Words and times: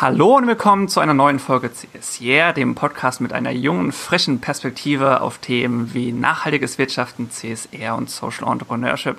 Hallo 0.00 0.38
und 0.38 0.46
willkommen 0.46 0.88
zu 0.88 1.00
einer 1.00 1.12
neuen 1.12 1.38
Folge 1.38 1.68
CS 1.68 2.22
Yeah, 2.22 2.54
dem 2.54 2.74
Podcast 2.74 3.20
mit 3.20 3.34
einer 3.34 3.50
jungen, 3.50 3.92
frischen 3.92 4.40
Perspektive 4.40 5.20
auf 5.20 5.36
Themen 5.36 5.92
wie 5.92 6.10
nachhaltiges 6.12 6.78
Wirtschaften, 6.78 7.30
CSR 7.30 7.94
und 7.96 8.08
Social 8.08 8.50
Entrepreneurship. 8.50 9.18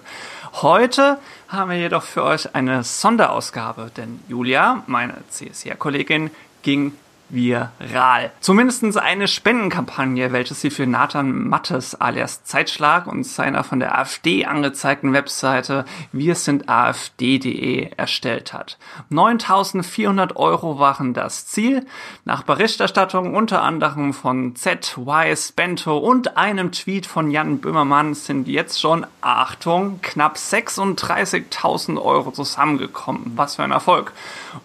Heute 0.54 1.20
haben 1.50 1.70
wir 1.70 1.78
jedoch 1.78 2.02
für 2.02 2.24
euch 2.24 2.56
eine 2.56 2.84
Sonderausgabe, 2.84 3.92
denn 3.96 4.22
Julia, 4.28 4.82
meine 4.88 5.18
CSR-Kollegin, 5.30 6.32
ging 6.64 6.94
viral. 7.32 8.32
Zumindest 8.40 8.98
eine 8.98 9.28
Spendenkampagne, 9.28 10.32
welche 10.32 10.54
sie 10.54 10.70
für 10.70 10.88
Nathan 10.88 11.48
Mattes 11.48 11.96
alias 11.96 12.44
Zeitschlag 12.44 13.08
und 13.08 13.26
seiner 13.26 13.64
von 13.64 13.80
der 13.80 13.98
AfD 13.98 14.46
angezeigten 14.46 15.14
Webseite 15.14 15.86
wir 16.12 16.36
sind 16.36 16.70
AfD.de 16.70 17.92
erstellt 17.96 18.54
hat. 18.54 18.78
9400 19.10 20.36
Euro 20.36 20.80
waren 20.80 21.14
das 21.14 21.48
Ziel. 21.48 21.86
Nach 22.26 22.44
Berichterstattung 22.44 23.36
unter 23.36 23.62
anderem 23.62 24.14
von 24.14 24.56
Z, 24.56 24.98
Wise, 24.98 25.54
Bento 25.56 25.98
und 25.98 26.38
einem 26.38 26.72
Tweet 26.72 27.06
von 27.06 27.32
Jan 27.32 27.60
Böhmermann 27.60 28.14
sind 28.14 28.48
jetzt 28.48 28.80
schon, 28.82 29.06
Achtung, 29.22 30.00
knapp 30.02 30.36
36.000 30.36 32.02
Euro 32.02 32.32
zusammengekommen. 32.32 33.34
Was 33.36 33.56
für 33.56 33.64
ein 33.64 33.72
Erfolg. 33.72 34.14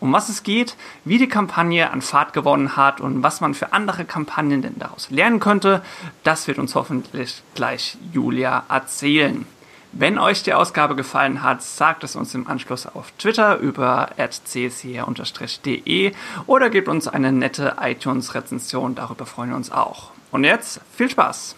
Um 0.00 0.12
was 0.12 0.28
es 0.28 0.42
geht, 0.42 0.76
wie 1.04 1.18
die 1.18 1.28
Kampagne 1.28 1.90
an 1.90 2.02
Fahrt 2.02 2.32
gewonnen 2.32 2.55
gewonnen 2.56 2.76
hat 2.76 3.00
und 3.00 3.22
was 3.22 3.40
man 3.40 3.54
für 3.54 3.72
andere 3.72 4.04
Kampagnen 4.04 4.62
denn 4.62 4.78
daraus 4.78 5.10
lernen 5.10 5.40
könnte, 5.40 5.82
das 6.24 6.48
wird 6.48 6.58
uns 6.58 6.74
hoffentlich 6.74 7.42
gleich 7.54 7.96
Julia 8.12 8.64
erzählen. 8.68 9.46
Wenn 9.92 10.18
euch 10.18 10.42
die 10.42 10.52
Ausgabe 10.52 10.94
gefallen 10.94 11.42
hat, 11.42 11.62
sagt 11.62 12.04
es 12.04 12.16
uns 12.16 12.34
im 12.34 12.46
Anschluss 12.48 12.86
auf 12.86 13.12
Twitter 13.12 13.56
über 13.58 14.10
csr-de 14.44 16.12
oder 16.46 16.70
gebt 16.70 16.88
uns 16.88 17.08
eine 17.08 17.32
nette 17.32 17.76
iTunes-Rezension, 17.80 18.94
darüber 18.94 19.24
freuen 19.24 19.50
wir 19.50 19.56
uns 19.56 19.72
auch. 19.72 20.10
Und 20.32 20.44
jetzt 20.44 20.80
viel 20.92 21.08
Spaß! 21.08 21.56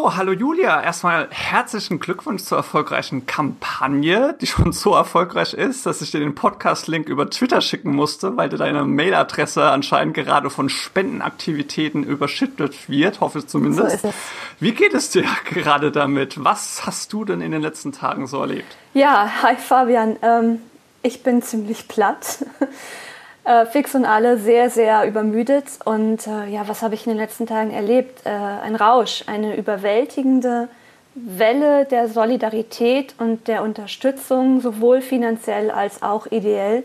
So, 0.00 0.16
hallo 0.16 0.32
Julia. 0.32 0.82
Erstmal 0.82 1.28
herzlichen 1.30 2.00
Glückwunsch 2.00 2.44
zur 2.44 2.56
erfolgreichen 2.56 3.26
Kampagne, 3.26 4.34
die 4.40 4.46
schon 4.46 4.72
so 4.72 4.94
erfolgreich 4.94 5.52
ist, 5.52 5.84
dass 5.84 6.00
ich 6.00 6.10
dir 6.10 6.20
den 6.20 6.34
Podcast-Link 6.34 7.06
über 7.06 7.28
Twitter 7.28 7.60
schicken 7.60 7.94
musste, 7.94 8.34
weil 8.38 8.48
dir 8.48 8.56
deine 8.56 8.84
Mailadresse 8.84 9.62
anscheinend 9.62 10.14
gerade 10.14 10.48
von 10.48 10.70
Spendenaktivitäten 10.70 12.02
überschüttet 12.02 12.88
wird, 12.88 13.20
hoffe 13.20 13.40
ich 13.40 13.48
zumindest. 13.48 14.00
So 14.00 14.14
Wie 14.58 14.72
geht 14.72 14.94
es 14.94 15.10
dir 15.10 15.24
gerade 15.50 15.92
damit? 15.92 16.42
Was 16.42 16.86
hast 16.86 17.12
du 17.12 17.26
denn 17.26 17.42
in 17.42 17.52
den 17.52 17.60
letzten 17.60 17.92
Tagen 17.92 18.26
so 18.26 18.40
erlebt? 18.40 18.78
Ja, 18.94 19.30
hi 19.42 19.54
Fabian. 19.56 20.16
Ähm, 20.22 20.62
ich 21.02 21.22
bin 21.22 21.42
ziemlich 21.42 21.88
platt 21.88 22.46
äh, 23.44 23.66
fix 23.66 23.94
und 23.94 24.04
alle 24.04 24.38
sehr, 24.38 24.70
sehr 24.70 25.06
übermüdet. 25.06 25.66
Und 25.84 26.26
äh, 26.26 26.46
ja, 26.46 26.68
was 26.68 26.82
habe 26.82 26.94
ich 26.94 27.06
in 27.06 27.12
den 27.12 27.18
letzten 27.18 27.46
Tagen 27.46 27.70
erlebt? 27.70 28.24
Äh, 28.24 28.30
ein 28.30 28.76
Rausch, 28.76 29.24
eine 29.26 29.56
überwältigende 29.56 30.68
Welle 31.14 31.84
der 31.86 32.08
Solidarität 32.08 33.14
und 33.18 33.48
der 33.48 33.62
Unterstützung, 33.62 34.60
sowohl 34.60 35.00
finanziell 35.00 35.70
als 35.70 36.02
auch 36.02 36.26
ideell. 36.26 36.84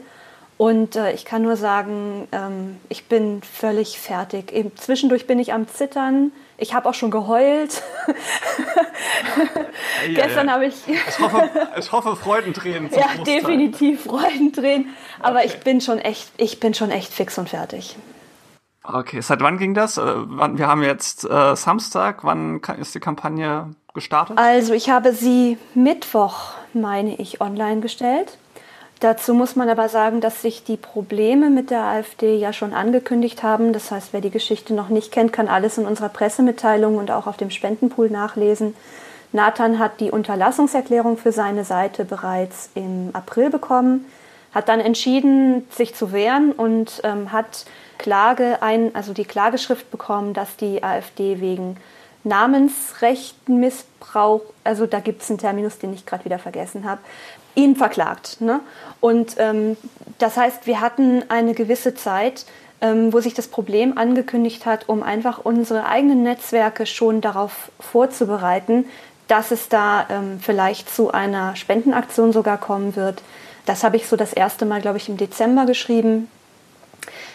Und 0.57 0.95
äh, 0.95 1.11
ich 1.11 1.25
kann 1.25 1.41
nur 1.41 1.57
sagen, 1.57 2.27
ähm, 2.31 2.77
ich 2.89 3.05
bin 3.05 3.41
völlig 3.43 3.99
fertig. 3.99 4.51
Eben 4.53 4.75
zwischendurch 4.77 5.27
bin 5.27 5.39
ich 5.39 5.53
am 5.53 5.67
Zittern. 5.67 6.31
Ich 6.57 6.73
habe 6.73 6.87
auch 6.87 6.93
schon 6.93 7.11
geheult. 7.11 7.83
ja, 10.07 10.13
Gestern 10.23 10.47
ja. 10.47 10.53
habe 10.53 10.67
ich. 10.67 10.75
ich, 10.87 11.19
hoffe, 11.19 11.49
ich 11.77 11.91
hoffe 11.91 12.15
Freudentränen. 12.15 12.89
Ja, 12.91 13.23
definitiv 13.23 14.03
Freudentränen. 14.03 14.95
Aber 15.19 15.39
okay. 15.39 15.47
ich 15.47 15.59
bin 15.59 15.81
schon 15.81 15.99
echt, 15.99 16.31
ich 16.37 16.59
bin 16.59 16.73
schon 16.73 16.91
echt 16.91 17.13
fix 17.13 17.37
und 17.37 17.49
fertig. 17.49 17.97
Okay, 18.83 19.21
seit 19.21 19.41
wann 19.41 19.57
ging 19.57 19.73
das? 19.73 19.97
Äh, 19.97 20.01
wir 20.03 20.67
haben 20.67 20.83
jetzt 20.83 21.25
äh, 21.25 21.55
Samstag. 21.55 22.23
Wann 22.23 22.61
ist 22.79 22.95
die 22.95 22.99
Kampagne 22.99 23.71
gestartet? 23.93 24.37
Also 24.37 24.73
ich 24.73 24.89
habe 24.89 25.11
sie 25.11 25.57
Mittwoch, 25.73 26.51
meine 26.73 27.15
ich, 27.15 27.41
online 27.41 27.81
gestellt. 27.81 28.37
Dazu 29.01 29.33
muss 29.33 29.57
man 29.57 29.67
aber 29.69 29.89
sagen, 29.89 30.21
dass 30.21 30.41
sich 30.41 30.63
die 30.63 30.77
Probleme 30.77 31.49
mit 31.49 31.69
der 31.69 31.83
AfD 31.83 32.37
ja 32.37 32.53
schon 32.53 32.73
angekündigt 32.73 33.43
haben. 33.43 33.73
Das 33.73 33.91
heißt, 33.91 34.13
wer 34.13 34.21
die 34.21 34.29
Geschichte 34.29 34.73
noch 34.73 34.87
nicht 34.89 35.11
kennt, 35.11 35.33
kann 35.33 35.49
alles 35.49 35.77
in 35.77 35.85
unserer 35.85 36.07
Pressemitteilung 36.09 36.97
und 36.97 37.11
auch 37.11 37.27
auf 37.27 37.37
dem 37.37 37.49
Spendenpool 37.49 38.09
nachlesen. 38.09 38.73
Nathan 39.33 39.79
hat 39.79 39.99
die 39.99 40.11
Unterlassungserklärung 40.11 41.17
für 41.17 41.33
seine 41.33 41.65
Seite 41.65 42.05
bereits 42.05 42.69
im 42.73 43.09
April 43.11 43.49
bekommen, 43.49 44.05
hat 44.53 44.69
dann 44.69 44.79
entschieden, 44.79 45.67
sich 45.71 45.93
zu 45.93 46.13
wehren 46.13 46.53
und 46.53 47.01
ähm, 47.03 47.33
hat 47.33 47.65
Klage 47.97 48.61
ein, 48.61 48.95
also 48.95 49.11
die 49.11 49.25
Klageschrift 49.25 49.91
bekommen, 49.91 50.33
dass 50.33 50.55
die 50.55 50.81
AfD 50.83 51.41
wegen 51.41 51.75
Namensrechtmissbrauch, 52.23 54.39
also 54.63 54.85
da 54.85 55.01
gibt 55.01 55.21
es 55.21 55.29
einen 55.29 55.39
Terminus, 55.39 55.79
den 55.79 55.93
ich 55.93 56.05
gerade 56.05 56.23
wieder 56.23 56.39
vergessen 56.39 56.85
habe, 56.85 57.01
ihn 57.55 57.75
verklagt. 57.75 58.41
Ne? 58.41 58.59
Und 58.99 59.35
ähm, 59.37 59.77
das 60.19 60.37
heißt, 60.37 60.67
wir 60.67 60.81
hatten 60.81 61.23
eine 61.29 61.53
gewisse 61.53 61.95
Zeit, 61.95 62.45
ähm, 62.81 63.13
wo 63.13 63.19
sich 63.19 63.33
das 63.33 63.47
Problem 63.47 63.97
angekündigt 63.97 64.65
hat, 64.65 64.89
um 64.89 65.03
einfach 65.03 65.39
unsere 65.43 65.85
eigenen 65.85 66.23
Netzwerke 66.23 66.85
schon 66.85 67.21
darauf 67.21 67.71
vorzubereiten, 67.79 68.85
dass 69.27 69.51
es 69.51 69.69
da 69.69 70.05
ähm, 70.09 70.39
vielleicht 70.39 70.93
zu 70.93 71.11
einer 71.11 71.55
Spendenaktion 71.55 72.31
sogar 72.31 72.57
kommen 72.57 72.95
wird. 72.95 73.23
Das 73.65 73.83
habe 73.83 73.95
ich 73.97 74.07
so 74.07 74.15
das 74.15 74.33
erste 74.33 74.65
Mal, 74.65 74.81
glaube 74.81 74.97
ich, 74.97 75.09
im 75.09 75.17
Dezember 75.17 75.65
geschrieben. 75.65 76.29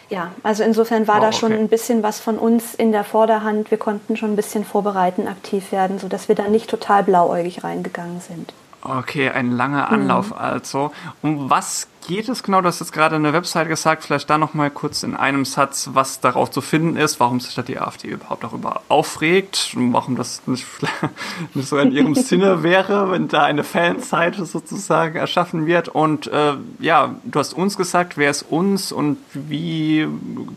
Ja, 0.09 0.33
also 0.43 0.63
insofern 0.63 1.07
war 1.07 1.17
wow, 1.17 1.25
da 1.27 1.33
schon 1.33 1.53
okay. 1.53 1.61
ein 1.61 1.69
bisschen 1.69 2.03
was 2.03 2.21
von 2.21 2.39
uns 2.39 2.75
in 2.75 2.93
der 2.93 3.05
Vorderhand. 3.05 3.71
Wir 3.71 3.79
konnten 3.79 4.17
schon 4.17 4.33
ein 4.33 4.37
bisschen 4.37 4.65
vorbereiten, 4.65 5.29
aktiv 5.29 5.73
werden, 5.73 5.99
sodass 5.99 6.29
wir 6.29 6.35
da 6.35 6.49
nicht 6.49 6.69
total 6.69 7.05
blauäugig 7.05 7.63
reingegangen 7.65 8.21
sind. 8.21 8.53
Okay, 8.83 9.29
ein 9.29 9.53
langer 9.53 9.91
Anlauf 9.91 10.31
mhm. 10.31 10.37
also. 10.37 10.93
Um 11.23 11.51
was 11.51 11.89
geht 12.11 12.29
es 12.29 12.43
genau? 12.43 12.61
Du 12.61 12.67
hast 12.67 12.81
jetzt 12.81 12.93
gerade 12.93 13.15
eine 13.15 13.33
Website 13.33 13.69
gesagt, 13.69 14.03
vielleicht 14.03 14.29
da 14.29 14.37
nochmal 14.37 14.69
kurz 14.69 15.05
in 15.05 15.15
einem 15.15 15.45
Satz, 15.45 15.91
was 15.93 16.19
darauf 16.19 16.51
zu 16.51 16.61
finden 16.61 16.97
ist, 16.97 17.21
warum 17.21 17.39
sich 17.39 17.55
da 17.55 17.63
die 17.63 17.79
AfD 17.79 18.09
überhaupt 18.09 18.43
darüber 18.43 18.83
aufregt 18.89 19.77
warum 19.77 20.17
das 20.17 20.43
nicht, 20.47 20.67
nicht 21.55 21.69
so 21.69 21.79
in 21.79 21.93
ihrem 21.93 22.17
Sinne 22.17 22.65
wäre, 22.65 23.13
wenn 23.13 23.29
da 23.29 23.45
eine 23.45 23.63
Fanseite 23.63 24.45
sozusagen 24.45 25.17
erschaffen 25.17 25.67
wird. 25.67 25.89
Und 25.89 26.27
äh, 26.27 26.55
ja, 26.81 27.15
du 27.23 27.39
hast 27.39 27.53
uns 27.53 27.77
gesagt, 27.77 28.19
wer 28.19 28.31
ist 28.31 28.43
uns 28.43 28.91
und 28.91 29.19
wie 29.33 30.09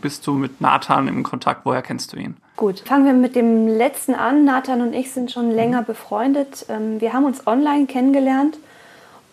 bist 0.01 0.25
du 0.25 0.33
mit 0.33 0.59
Nathan 0.59 1.07
im 1.07 1.21
Kontakt? 1.21 1.61
Woher 1.65 1.83
kennst 1.83 2.13
du 2.13 2.17
ihn? 2.17 2.35
Gut, 2.57 2.79
fangen 2.79 3.05
wir 3.05 3.13
mit 3.13 3.35
dem 3.35 3.67
letzten 3.67 4.15
an. 4.15 4.43
Nathan 4.43 4.81
und 4.81 4.93
ich 4.93 5.11
sind 5.11 5.31
schon 5.31 5.51
länger 5.51 5.83
befreundet. 5.83 6.65
Ähm, 6.69 6.99
wir 6.99 7.13
haben 7.13 7.25
uns 7.25 7.45
online 7.45 7.85
kennengelernt 7.85 8.57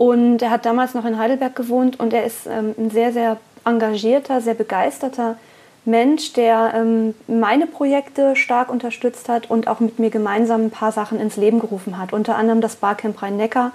und 0.00 0.41
er 0.41 0.49
hat 0.49 0.65
damals 0.65 0.94
noch 0.94 1.05
in 1.05 1.19
Heidelberg 1.19 1.55
gewohnt 1.55 2.00
und 2.00 2.15
er 2.15 2.25
ist 2.25 2.47
ähm, 2.47 2.75
ein 2.78 2.88
sehr, 2.88 3.12
sehr 3.12 3.37
engagierter, 3.66 4.41
sehr 4.41 4.55
begeisterter 4.55 5.37
Mensch, 5.84 6.33
der 6.33 6.72
ähm, 6.75 7.15
meine 7.27 7.66
Projekte 7.66 8.34
stark 8.34 8.71
unterstützt 8.71 9.28
hat 9.28 9.50
und 9.50 9.69
auch 9.69 9.78
mit 9.78 9.99
mir 9.99 10.09
gemeinsam 10.09 10.62
ein 10.62 10.71
paar 10.71 10.91
Sachen 10.91 11.21
ins 11.21 11.37
Leben 11.37 11.60
gerufen 11.60 11.99
hat. 11.99 12.15
Unter 12.15 12.37
anderem 12.37 12.62
das 12.62 12.77
Barcamp 12.77 13.21
Rhein-Neckar, 13.21 13.72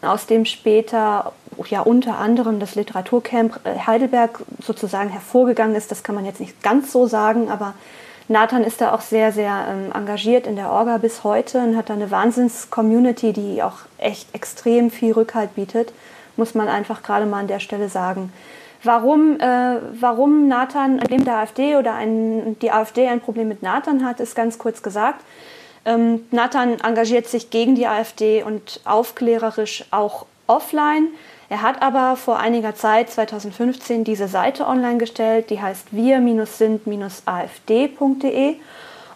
aus 0.00 0.24
dem 0.24 0.46
später 0.46 1.34
ja 1.68 1.82
unter 1.82 2.16
anderem 2.16 2.60
das 2.60 2.74
Literaturcamp 2.74 3.60
äh, 3.64 3.78
Heidelberg 3.86 4.40
sozusagen 4.64 5.10
hervorgegangen 5.10 5.76
ist. 5.76 5.90
Das 5.90 6.02
kann 6.02 6.14
man 6.14 6.24
jetzt 6.24 6.40
nicht 6.40 6.62
ganz 6.62 6.92
so 6.92 7.06
sagen, 7.06 7.50
aber 7.50 7.74
Nathan 8.28 8.62
ist 8.62 8.82
da 8.82 8.92
auch 8.92 9.00
sehr, 9.00 9.32
sehr 9.32 9.66
ähm, 9.70 9.90
engagiert 9.92 10.46
in 10.46 10.56
der 10.56 10.70
Orga 10.70 10.98
bis 10.98 11.24
heute 11.24 11.58
und 11.58 11.76
hat 11.76 11.88
da 11.88 11.94
eine 11.94 12.10
Wahnsinns-Community, 12.10 13.32
die 13.32 13.62
auch 13.62 13.78
echt 13.96 14.34
extrem 14.34 14.90
viel 14.90 15.12
Rückhalt 15.12 15.54
bietet, 15.54 15.92
muss 16.36 16.54
man 16.54 16.68
einfach 16.68 17.02
gerade 17.02 17.24
mal 17.24 17.40
an 17.40 17.46
der 17.46 17.58
Stelle 17.58 17.88
sagen. 17.88 18.32
Warum, 18.84 19.40
äh, 19.40 19.76
warum 19.98 20.46
Nathan 20.46 20.94
ein 20.94 20.98
Problem 20.98 21.24
der 21.24 21.38
AfD 21.38 21.76
oder 21.76 21.94
ein, 21.94 22.56
die 22.60 22.70
AfD 22.70 23.08
ein 23.08 23.20
Problem 23.20 23.48
mit 23.48 23.62
Nathan 23.62 24.04
hat, 24.04 24.20
ist 24.20 24.36
ganz 24.36 24.58
kurz 24.58 24.82
gesagt. 24.82 25.24
Ähm, 25.84 26.26
Nathan 26.30 26.78
engagiert 26.80 27.26
sich 27.26 27.50
gegen 27.50 27.74
die 27.74 27.86
AfD 27.86 28.42
und 28.42 28.80
aufklärerisch 28.84 29.86
auch 29.90 30.26
offline. 30.46 31.08
Er 31.50 31.62
hat 31.62 31.80
aber 31.80 32.16
vor 32.16 32.38
einiger 32.38 32.74
Zeit, 32.74 33.08
2015, 33.10 34.04
diese 34.04 34.28
Seite 34.28 34.66
online 34.66 34.98
gestellt, 34.98 35.48
die 35.50 35.62
heißt 35.62 35.88
wir-sind-afd.de. 35.92 38.56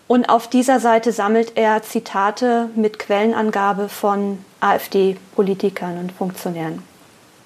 Und 0.08 0.29
auf 0.29 0.49
dieser 0.49 0.81
Seite 0.81 1.12
sammelt 1.12 1.52
er 1.56 1.82
Zitate 1.82 2.70
mit 2.75 2.99
Quellenangabe 2.99 3.88
von 3.88 4.44
AfD-Politikern 4.61 5.99
und 5.99 6.11
Funktionären. 6.12 6.82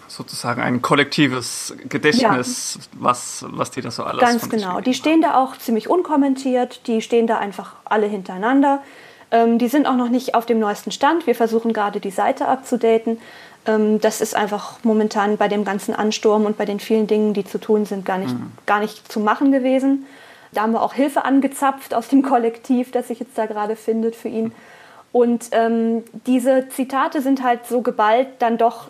sozusagen 0.09 0.63
ein 0.63 0.83
kollektives 0.83 1.75
Gedächtnis, 1.89 2.79
ja. 2.81 2.87
was, 2.93 3.45
was 3.49 3.73
die 3.73 3.81
da 3.81 3.91
so 3.91 4.05
alles 4.05 4.21
Ganz 4.21 4.49
genau. 4.49 4.81
Die 4.81 4.95
stehen 4.95 5.21
da 5.21 5.43
auch 5.43 5.59
ziemlich 5.59 5.89
unkommentiert, 5.89 6.87
die 6.87 7.03
stehen 7.03 7.27
da 7.27 7.39
einfach 7.39 7.73
alle 7.85 8.07
hintereinander. 8.07 8.85
Ähm, 9.33 9.59
die 9.59 9.67
sind 9.67 9.87
auch 9.87 9.97
noch 9.97 10.09
nicht 10.09 10.37
auf 10.37 10.47
dem 10.47 10.61
neuesten 10.61 10.93
Stand. 10.93 11.27
Wir 11.27 11.35
versuchen 11.35 11.73
gerade 11.73 11.99
die 11.99 12.13
Seite 12.13 12.47
abzudaten. 12.47 13.19
Ähm, 13.67 14.01
das 14.01 14.21
ist 14.21 14.35
einfach 14.35 14.79
momentan 14.83 15.37
bei 15.37 15.49
dem 15.49 15.65
ganzen 15.65 15.95
Ansturm 15.95 16.47
und 16.47 16.57
bei 16.57 16.65
den 16.65 16.81
vielen 16.81 17.07
Dingen, 17.07 17.35
die 17.35 17.45
zu 17.45 17.59
tun 17.59 17.87
sind, 17.87 18.05
gar 18.05 18.19
nicht, 18.19 18.35
mhm. 18.35 18.53
gar 18.67 18.81
nicht 18.81 19.11
zu 19.11 19.21
machen 19.21 19.53
gewesen. 19.53 20.07
Da 20.53 20.63
haben 20.63 20.73
wir 20.73 20.83
auch 20.83 20.95
Hilfe 20.95 21.25
angezapft 21.25 21.93
aus 21.93 22.09
dem 22.09 22.23
Kollektiv, 22.23 22.91
das 22.93 23.09
sich 23.09 23.21
jetzt 23.21 23.37
da 23.37 23.47
gerade 23.47 23.77
findet 23.77 24.17
für 24.17 24.29
ihn. 24.29 24.53
Und 25.13 25.49
ähm, 25.53 26.05
diese 26.27 26.69
Zitate 26.69 27.21
sind 27.21 27.43
halt 27.43 27.67
so 27.67 27.81
geballt 27.83 28.29
dann 28.39 28.59
doch 28.59 28.89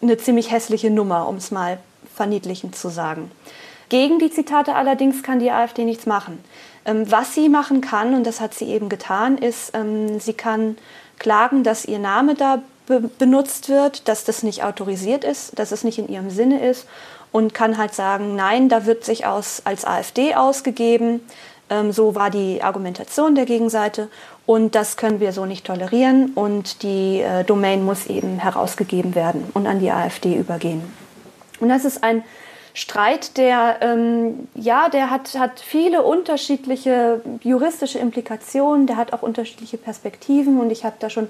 eine 0.00 0.16
ziemlich 0.16 0.50
hässliche 0.50 0.90
Nummer, 0.90 1.28
um 1.28 1.36
es 1.36 1.50
mal 1.50 1.78
verniedlichend 2.14 2.76
zu 2.76 2.88
sagen. 2.88 3.30
Gegen 3.88 4.18
die 4.18 4.30
Zitate 4.30 4.74
allerdings 4.74 5.22
kann 5.22 5.38
die 5.38 5.50
AfD 5.50 5.84
nichts 5.84 6.06
machen. 6.06 6.42
Ähm, 6.84 7.10
was 7.10 7.34
sie 7.34 7.48
machen 7.48 7.80
kann, 7.80 8.14
und 8.14 8.26
das 8.26 8.40
hat 8.40 8.54
sie 8.54 8.66
eben 8.66 8.88
getan, 8.88 9.38
ist, 9.38 9.74
ähm, 9.74 10.20
sie 10.20 10.34
kann 10.34 10.76
klagen, 11.18 11.64
dass 11.64 11.84
ihr 11.84 11.98
Name 11.98 12.34
da 12.34 12.62
be 12.88 13.10
benutzt 13.18 13.68
wird, 13.68 14.08
dass 14.08 14.24
das 14.24 14.42
nicht 14.42 14.64
autorisiert 14.64 15.24
ist, 15.24 15.58
dass 15.58 15.72
es 15.72 15.84
nicht 15.84 15.98
in 15.98 16.08
ihrem 16.08 16.30
Sinne 16.30 16.66
ist 16.66 16.86
und 17.30 17.54
kann 17.54 17.78
halt 17.78 17.94
sagen, 17.94 18.34
nein, 18.34 18.68
da 18.68 18.86
wird 18.86 19.04
sich 19.04 19.26
aus, 19.26 19.62
als 19.64 19.84
AfD 19.84 20.34
ausgegeben. 20.34 21.20
Ähm, 21.70 21.92
so 21.92 22.14
war 22.14 22.30
die 22.30 22.62
Argumentation 22.62 23.34
der 23.34 23.44
Gegenseite 23.44 24.08
und 24.46 24.74
das 24.74 24.96
können 24.96 25.20
wir 25.20 25.32
so 25.32 25.44
nicht 25.44 25.66
tolerieren 25.66 26.32
und 26.34 26.82
die 26.82 27.20
äh, 27.20 27.44
Domain 27.44 27.84
muss 27.84 28.06
eben 28.06 28.38
herausgegeben 28.38 29.14
werden 29.14 29.44
und 29.54 29.66
an 29.66 29.78
die 29.78 29.90
AfD 29.90 30.34
übergehen. 30.34 30.82
Und 31.60 31.68
das 31.68 31.84
ist 31.84 32.02
ein 32.02 32.24
Streit, 32.72 33.36
der, 33.36 33.78
ähm, 33.80 34.48
ja, 34.54 34.88
der 34.88 35.10
hat, 35.10 35.36
hat 35.38 35.58
viele 35.58 36.02
unterschiedliche 36.02 37.20
juristische 37.42 37.98
Implikationen, 37.98 38.86
der 38.86 38.96
hat 38.96 39.12
auch 39.12 39.22
unterschiedliche 39.22 39.78
Perspektiven 39.78 40.60
und 40.60 40.70
ich 40.70 40.84
habe 40.84 40.96
da 41.00 41.10
schon 41.10 41.28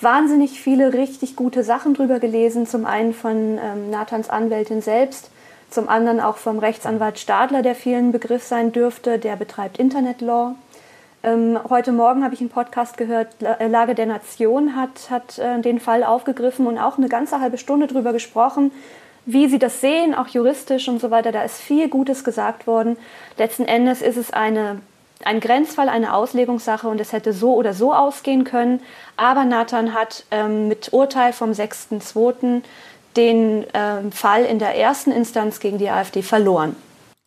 wahnsinnig 0.00 0.60
viele 0.60 0.92
richtig 0.92 1.36
gute 1.36 1.62
Sachen 1.64 1.94
drüber 1.94 2.18
gelesen. 2.18 2.66
Zum 2.66 2.86
einen 2.86 3.12
von 3.12 3.58
ähm, 3.58 3.90
Nathans 3.90 4.30
Anwältin 4.30 4.82
selbst, 4.82 5.30
zum 5.70 5.88
anderen 5.88 6.20
auch 6.20 6.36
vom 6.36 6.58
Rechtsanwalt 6.58 7.18
Stadler, 7.18 7.62
der 7.62 7.74
vielen 7.74 8.12
Begriff 8.12 8.42
sein 8.42 8.72
dürfte, 8.72 9.18
der 9.18 9.36
betreibt 9.36 9.78
Internet 9.78 10.20
Law. 10.20 10.54
Ähm, 11.22 11.58
heute 11.68 11.92
Morgen 11.92 12.24
habe 12.24 12.32
ich 12.34 12.40
einen 12.40 12.48
Podcast 12.48 12.96
gehört, 12.96 13.28
äh, 13.42 13.66
Lage 13.68 13.94
der 13.94 14.06
Nation 14.06 14.74
hat, 14.74 15.10
hat 15.10 15.38
äh, 15.38 15.60
den 15.60 15.78
Fall 15.78 16.02
aufgegriffen 16.02 16.66
und 16.66 16.78
auch 16.78 16.96
eine 16.96 17.08
ganze 17.08 17.40
halbe 17.40 17.58
Stunde 17.58 17.86
darüber 17.86 18.14
gesprochen, 18.14 18.72
wie 19.26 19.46
sie 19.46 19.58
das 19.58 19.82
sehen, 19.82 20.14
auch 20.14 20.28
juristisch 20.28 20.88
und 20.88 20.98
so 20.98 21.10
weiter. 21.10 21.30
Da 21.30 21.42
ist 21.42 21.60
viel 21.60 21.88
Gutes 21.88 22.24
gesagt 22.24 22.66
worden. 22.66 22.96
Letzten 23.36 23.66
Endes 23.66 24.00
ist 24.00 24.16
es 24.16 24.32
eine, 24.32 24.80
ein 25.24 25.40
Grenzfall, 25.40 25.88
eine 25.88 26.14
Auslegungssache 26.14 26.88
und 26.88 27.00
es 27.00 27.12
hätte 27.12 27.32
so 27.32 27.54
oder 27.54 27.74
so 27.74 27.92
ausgehen 27.94 28.44
können. 28.44 28.80
Aber 29.16 29.44
Nathan 29.44 29.94
hat 29.94 30.24
ähm, 30.30 30.68
mit 30.68 30.92
Urteil 30.92 31.32
vom 31.32 31.50
6.2. 31.50 32.62
den 33.16 33.66
ähm, 33.74 34.12
Fall 34.12 34.44
in 34.44 34.58
der 34.58 34.76
ersten 34.76 35.12
Instanz 35.12 35.60
gegen 35.60 35.78
die 35.78 35.90
AfD 35.90 36.22
verloren. 36.22 36.76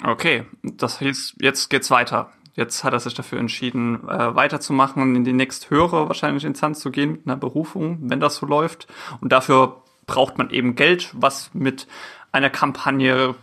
Okay, 0.04 0.46
das 0.64 1.00
heißt, 1.00 1.36
jetzt 1.40 1.70
geht's 1.70 1.92
weiter. 1.92 2.32
Jetzt 2.56 2.84
hat 2.84 2.94
er 2.94 3.00
sich 3.00 3.14
dafür 3.14 3.40
entschieden, 3.40 4.08
äh, 4.08 4.36
weiterzumachen 4.36 5.16
in 5.16 5.24
die 5.24 5.34
nächsthöhere 5.34 6.08
wahrscheinlich 6.08 6.44
Instanz 6.44 6.80
zu 6.82 6.92
gehen 6.92 7.14
mit 7.14 7.28
einer 7.28 7.38
Berufung, 7.38 7.98
wenn 8.02 8.20
das 8.20 8.36
so 8.36 8.46
läuft. 8.46 8.88
Und 9.22 9.32
dafür 9.32 9.82
braucht 10.06 10.38
man 10.38 10.50
eben 10.50 10.76
Geld, 10.76 11.12
was 11.14 11.50
mit 11.54 11.88
einer 12.32 12.50
Kampagne 12.50 13.36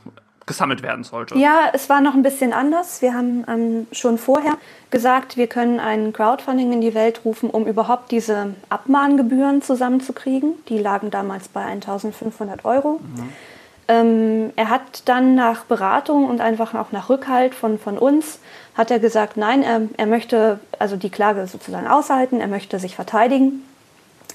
gesammelt 0.46 0.82
werden 0.82 1.04
sollte. 1.04 1.38
Ja, 1.38 1.70
es 1.72 1.88
war 1.88 2.00
noch 2.00 2.14
ein 2.14 2.22
bisschen 2.22 2.52
anders. 2.52 3.02
Wir 3.02 3.14
haben 3.14 3.44
ähm, 3.48 3.86
schon 3.92 4.18
vorher 4.18 4.56
gesagt, 4.90 5.36
wir 5.36 5.46
können 5.46 5.78
ein 5.78 6.12
Crowdfunding 6.12 6.72
in 6.72 6.80
die 6.80 6.94
Welt 6.94 7.20
rufen, 7.24 7.50
um 7.50 7.66
überhaupt 7.66 8.10
diese 8.10 8.54
Abmahngebühren 8.68 9.62
zusammenzukriegen. 9.62 10.54
Die 10.68 10.78
lagen 10.78 11.10
damals 11.10 11.48
bei 11.48 11.64
1500 11.64 12.64
Euro. 12.64 13.00
Mhm. 13.00 13.32
Ähm, 13.90 14.52
er 14.54 14.70
hat 14.70 15.02
dann 15.06 15.34
nach 15.34 15.64
Beratung 15.64 16.28
und 16.28 16.40
einfach 16.40 16.74
auch 16.74 16.92
nach 16.92 17.08
Rückhalt 17.08 17.56
von, 17.56 17.76
von 17.76 17.98
uns, 17.98 18.38
hat 18.76 18.92
er 18.92 19.00
gesagt, 19.00 19.36
nein, 19.36 19.64
er, 19.64 19.82
er 19.96 20.06
möchte 20.06 20.60
also 20.78 20.96
die 20.96 21.10
Klage 21.10 21.46
sozusagen 21.48 21.88
aushalten, 21.88 22.40
er 22.40 22.46
möchte 22.46 22.78
sich 22.78 22.94
verteidigen, 22.94 23.64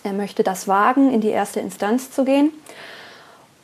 er 0.04 0.12
möchte 0.12 0.44
das 0.44 0.68
wagen, 0.68 1.14
in 1.14 1.22
die 1.22 1.30
erste 1.30 1.62
Instanz 1.62 2.12
zu 2.12 2.26
gehen. 2.26 2.52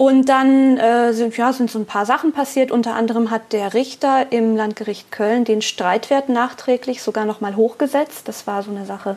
Und 0.01 0.29
dann 0.29 0.77
äh, 0.77 1.13
sind, 1.13 1.37
ja, 1.37 1.53
sind 1.53 1.69
so 1.69 1.77
ein 1.77 1.85
paar 1.85 2.07
Sachen 2.07 2.31
passiert. 2.31 2.71
Unter 2.71 2.95
anderem 2.95 3.29
hat 3.29 3.53
der 3.53 3.75
Richter 3.75 4.31
im 4.31 4.55
Landgericht 4.55 5.11
Köln 5.11 5.45
den 5.45 5.61
Streitwert 5.61 6.27
nachträglich 6.27 7.03
sogar 7.03 7.25
noch 7.25 7.39
mal 7.39 7.55
hochgesetzt. 7.55 8.27
Das 8.27 8.47
war 8.47 8.63
so 8.63 8.71
eine 8.71 8.87
Sache, 8.87 9.15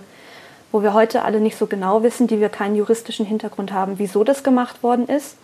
wo 0.73 0.83
wir 0.83 0.93
heute 0.93 1.23
alle 1.23 1.41
nicht 1.41 1.57
so 1.57 1.67
genau 1.69 2.03
wissen, 2.03 2.27
die 2.27 2.39
wir 2.39 2.51
keinen 2.51 2.77
juristischen 2.77 3.25
Hintergrund 3.25 3.73
haben, 3.73 3.95
wieso 3.99 4.25
das 4.25 4.43
gemacht 4.43 4.83
worden 4.83 5.09
ist. 5.09 5.39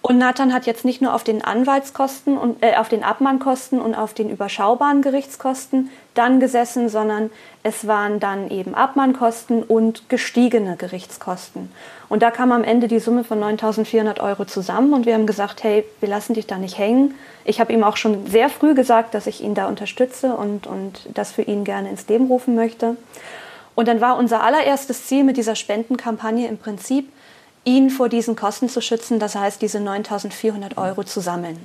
Und 0.00 0.18
Nathan 0.18 0.54
hat 0.54 0.64
jetzt 0.66 0.84
nicht 0.84 1.02
nur 1.02 1.12
auf 1.12 1.24
den 1.24 1.44
Anwaltskosten 1.44 2.38
und 2.38 2.62
äh, 2.62 2.76
auf 2.76 2.88
den 2.88 3.02
Abmahnkosten 3.02 3.80
und 3.80 3.96
auf 3.96 4.14
den 4.14 4.30
überschaubaren 4.30 5.02
Gerichtskosten 5.02 5.90
dann 6.14 6.38
gesessen, 6.38 6.88
sondern 6.88 7.30
es 7.64 7.86
waren 7.86 8.20
dann 8.20 8.50
eben 8.50 8.74
Abmahnkosten 8.74 9.62
und 9.62 10.08
gestiegene 10.08 10.76
Gerichtskosten. 10.76 11.70
Und 12.08 12.22
da 12.22 12.30
kam 12.30 12.52
am 12.52 12.62
Ende 12.64 12.86
die 12.86 13.00
Summe 13.00 13.24
von 13.24 13.40
9.400 13.42 14.20
Euro 14.20 14.44
zusammen 14.44 14.94
und 14.94 15.04
wir 15.04 15.14
haben 15.14 15.26
gesagt, 15.26 15.64
hey, 15.64 15.84
wir 16.00 16.08
lassen 16.08 16.34
dich 16.34 16.46
da 16.46 16.58
nicht 16.58 16.78
hängen. 16.78 17.14
Ich 17.44 17.60
habe 17.60 17.72
ihm 17.72 17.82
auch 17.82 17.96
schon 17.96 18.26
sehr 18.28 18.48
früh 18.50 18.74
gesagt, 18.74 19.14
dass 19.14 19.26
ich 19.26 19.42
ihn 19.42 19.54
da 19.54 19.66
unterstütze 19.66 20.34
und, 20.34 20.66
und 20.66 21.08
das 21.12 21.32
für 21.32 21.42
ihn 21.42 21.64
gerne 21.64 21.90
ins 21.90 22.06
Leben 22.08 22.28
rufen 22.28 22.54
möchte. 22.54 22.96
Und 23.74 23.88
dann 23.88 24.00
war 24.00 24.16
unser 24.16 24.42
allererstes 24.42 25.06
Ziel 25.06 25.24
mit 25.24 25.36
dieser 25.36 25.54
Spendenkampagne 25.54 26.48
im 26.48 26.58
Prinzip, 26.58 27.12
ihn 27.68 27.90
vor 27.90 28.08
diesen 28.08 28.34
Kosten 28.34 28.70
zu 28.70 28.80
schützen, 28.80 29.18
das 29.18 29.34
heißt 29.34 29.60
diese 29.60 29.78
9.400 29.78 30.78
Euro 30.78 31.04
zu 31.04 31.20
sammeln. 31.20 31.58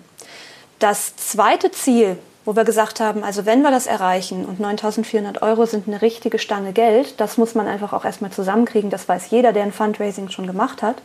Das 0.80 1.16
zweite 1.16 1.72
Ziel, 1.72 2.18
wo 2.44 2.58
wir 2.58 2.66
gesagt 2.66 3.00
haben, 3.00 3.24
also 3.24 3.46
wenn 3.46 3.62
wir 3.62 3.72
das 3.72 3.88
erreichen 3.88 4.44
und 4.44 4.60
9.400 4.60 5.42
Euro 5.42 5.66
sind 5.66 5.88
eine 5.88 6.02
richtige 6.02 6.40
Stange 6.40 6.74
Geld, 6.74 7.22
das 7.22 7.38
muss 7.38 7.56
man 7.56 7.68
einfach 7.68 7.94
auch 7.94 8.04
erstmal 8.04 8.32
zusammenkriegen, 8.32 8.90
das 8.90 9.08
weiß 9.08 9.30
jeder, 9.30 9.54
der 9.54 9.64
ein 9.64 9.72
Fundraising 9.72 10.30
schon 10.30 10.46
gemacht 10.46 10.82
hat. 10.82 10.98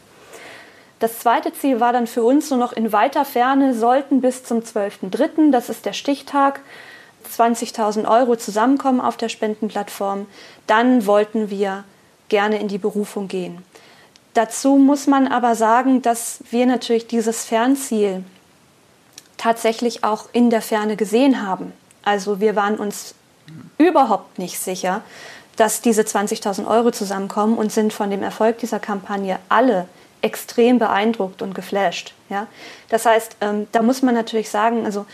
Das 0.99 1.21
zweite 1.21 1.53
Ziel 1.53 1.79
war 1.79 1.93
dann 1.93 2.09
für 2.09 2.25
uns 2.25 2.49
so 2.49 2.57
noch 2.57 2.73
in 2.73 2.93
weiter 2.93 3.25
Ferne, 3.25 3.75
sollten 3.75 4.21
bis 4.21 4.43
zum 4.43 4.59
12.03., 4.59 5.53
das 5.53 5.69
ist 5.69 5.87
der 5.87 5.93
Stichtag, 5.93 6.59
20.000 7.39 8.09
Euro 8.09 8.35
zusammenkommen 8.35 9.01
auf 9.01 9.17
der 9.17 9.29
Spendenplattform, 9.29 10.27
dann 10.67 11.07
wollten 11.07 11.51
wir 11.51 11.85
gerne 12.29 12.59
in 12.59 12.67
die 12.67 12.79
Berufung 12.79 13.29
gehen. 13.29 13.65
Dazu 14.39 14.77
muss 14.77 15.09
man 15.09 15.27
aber 15.27 15.57
sagen, 15.57 16.01
dass 16.01 16.39
wir 16.53 16.65
natürlich 16.65 17.09
dieses 17.09 17.45
Fernziel 17.45 18.23
tatsächlich 19.37 20.05
auch 20.05 20.27
in 20.33 20.49
der 20.49 20.63
Ferne 20.63 20.95
gesehen 20.95 21.45
haben. 21.45 21.73
Also 22.05 22.39
wir 22.39 22.55
waren 22.55 22.77
uns 22.77 23.17
überhaupt 23.79 24.39
nicht 24.39 24.61
sicher, 24.61 25.03
dass 25.57 25.81
diese 25.81 26.03
20.000 26.03 26.69
Euro 26.69 26.93
zusammenkommen 26.93 27.59
und 27.59 27.73
sind 27.73 27.93
von 27.93 28.11
dem 28.11 28.23
Erfolg 28.23 28.59
dieser 28.59 28.79
Kampagne 28.79 29.41
alle 29.49 29.89
extrem 30.23 30.79
beeindruckt 30.79 31.43
und 31.43 31.53
geflasht. 31.53 32.15
Ja? 32.29 32.47
Das 32.91 33.07
heißt, 33.07 33.39
ähm, 33.41 33.67
da 33.73 33.83
muss 33.83 34.03
man 34.03 34.15
natürlich 34.15 34.51
sagen, 34.51 34.85
also 34.87 35.05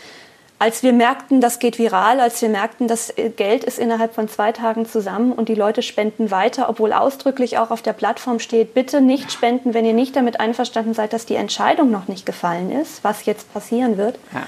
als 0.57 0.83
wir 0.83 0.93
merkten, 0.93 1.41
das 1.41 1.59
geht 1.59 1.77
viral, 1.77 2.19
als 2.19 2.41
wir 2.41 2.47
merkten, 2.49 2.87
das 2.87 3.13
Geld 3.35 3.63
ist 3.65 3.77
innerhalb 3.77 4.15
von 4.15 4.29
zwei 4.29 4.53
Tagen 4.53 4.85
zusammen 4.85 5.33
und 5.33 5.49
die 5.49 5.55
Leute 5.55 5.81
spenden 5.81 6.31
weiter, 6.31 6.69
obwohl 6.69 6.93
ausdrücklich 6.93 7.57
auch 7.57 7.71
auf 7.71 7.81
der 7.81 7.93
Plattform 7.93 8.39
steht, 8.39 8.73
bitte 8.73 9.01
nicht 9.01 9.33
spenden, 9.33 9.73
wenn 9.73 9.85
ihr 9.85 9.93
nicht 9.93 10.15
damit 10.15 10.39
einverstanden 10.39 10.93
seid, 10.93 11.11
dass 11.11 11.25
die 11.25 11.35
Entscheidung 11.35 11.91
noch 11.91 12.07
nicht 12.07 12.25
gefallen 12.25 12.71
ist, 12.71 13.03
was 13.03 13.25
jetzt 13.25 13.51
passieren 13.53 13.97
wird. 13.97 14.17
Ja. 14.33 14.43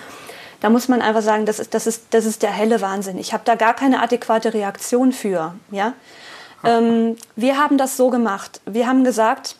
Da 0.62 0.70
muss 0.70 0.88
man 0.88 1.02
einfach 1.02 1.22
sagen, 1.22 1.46
das 1.46 1.60
ist, 1.60 1.74
das 1.74 1.86
ist, 1.86 2.06
das 2.12 2.26
ist 2.26 2.42
der 2.42 2.52
helle 2.52 2.82
Wahnsinn. 2.82 3.20
Ich 3.20 3.34
habe 3.34 3.44
da 3.46 3.56
gar 3.56 3.76
keine 3.76 4.02
adäquate 4.02 4.54
Reaktion 4.54 5.12
für. 5.12 5.54
Ja? 5.72 5.94
Ähm, 6.64 7.18
wir 7.36 7.58
haben 7.58 7.78
das 7.78 7.98
so 7.98 8.10
gemacht. 8.10 8.62
Wir 8.66 8.88
haben 8.88 9.04
gesagt, 9.04 9.56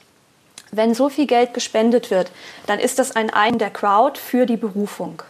wenn 0.72 0.94
so 0.94 1.10
viel 1.10 1.28
Geld 1.28 1.54
gespendet 1.54 2.10
wird, 2.10 2.32
dann 2.66 2.80
ist 2.80 3.00
das 3.00 3.16
ein 3.16 3.30
Ein 3.30 3.58
der 3.58 3.70
Crowd 3.70 4.20
für 4.20 4.46
die 4.46 4.58
Berufung. 4.58 5.22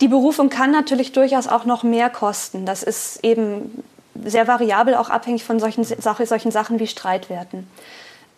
Die 0.00 0.08
Berufung 0.08 0.48
kann 0.48 0.70
natürlich 0.70 1.12
durchaus 1.12 1.48
auch 1.48 1.64
noch 1.64 1.82
mehr 1.82 2.08
kosten. 2.10 2.66
Das 2.66 2.82
ist 2.82 3.24
eben 3.24 3.82
sehr 4.24 4.46
variabel, 4.46 4.94
auch 4.94 5.10
abhängig 5.10 5.44
von 5.44 5.58
solchen, 5.60 5.84
solchen 5.84 6.50
Sachen 6.50 6.78
wie 6.78 6.86
Streitwerten. 6.86 7.68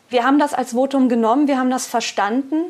Wir 0.09 0.25
haben 0.25 0.39
das 0.39 0.55
als 0.55 0.73
Votum 0.73 1.09
genommen, 1.09 1.47
wir 1.47 1.59
haben 1.59 1.71
das 1.71 1.87
verstanden, 1.87 2.65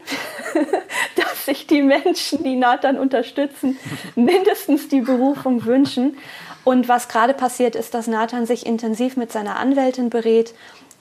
dass 1.16 1.46
sich 1.46 1.66
die 1.66 1.82
Menschen, 1.82 2.44
die 2.44 2.56
Nathan 2.56 2.98
unterstützen, 2.98 3.78
mindestens 4.14 4.88
die 4.88 5.00
Berufung 5.00 5.64
wünschen. 5.64 6.18
Und 6.64 6.88
was 6.88 7.08
gerade 7.08 7.32
passiert 7.32 7.76
ist, 7.76 7.94
dass 7.94 8.06
Nathan 8.06 8.44
sich 8.44 8.66
intensiv 8.66 9.16
mit 9.16 9.32
seiner 9.32 9.56
Anwältin 9.56 10.10
berät 10.10 10.52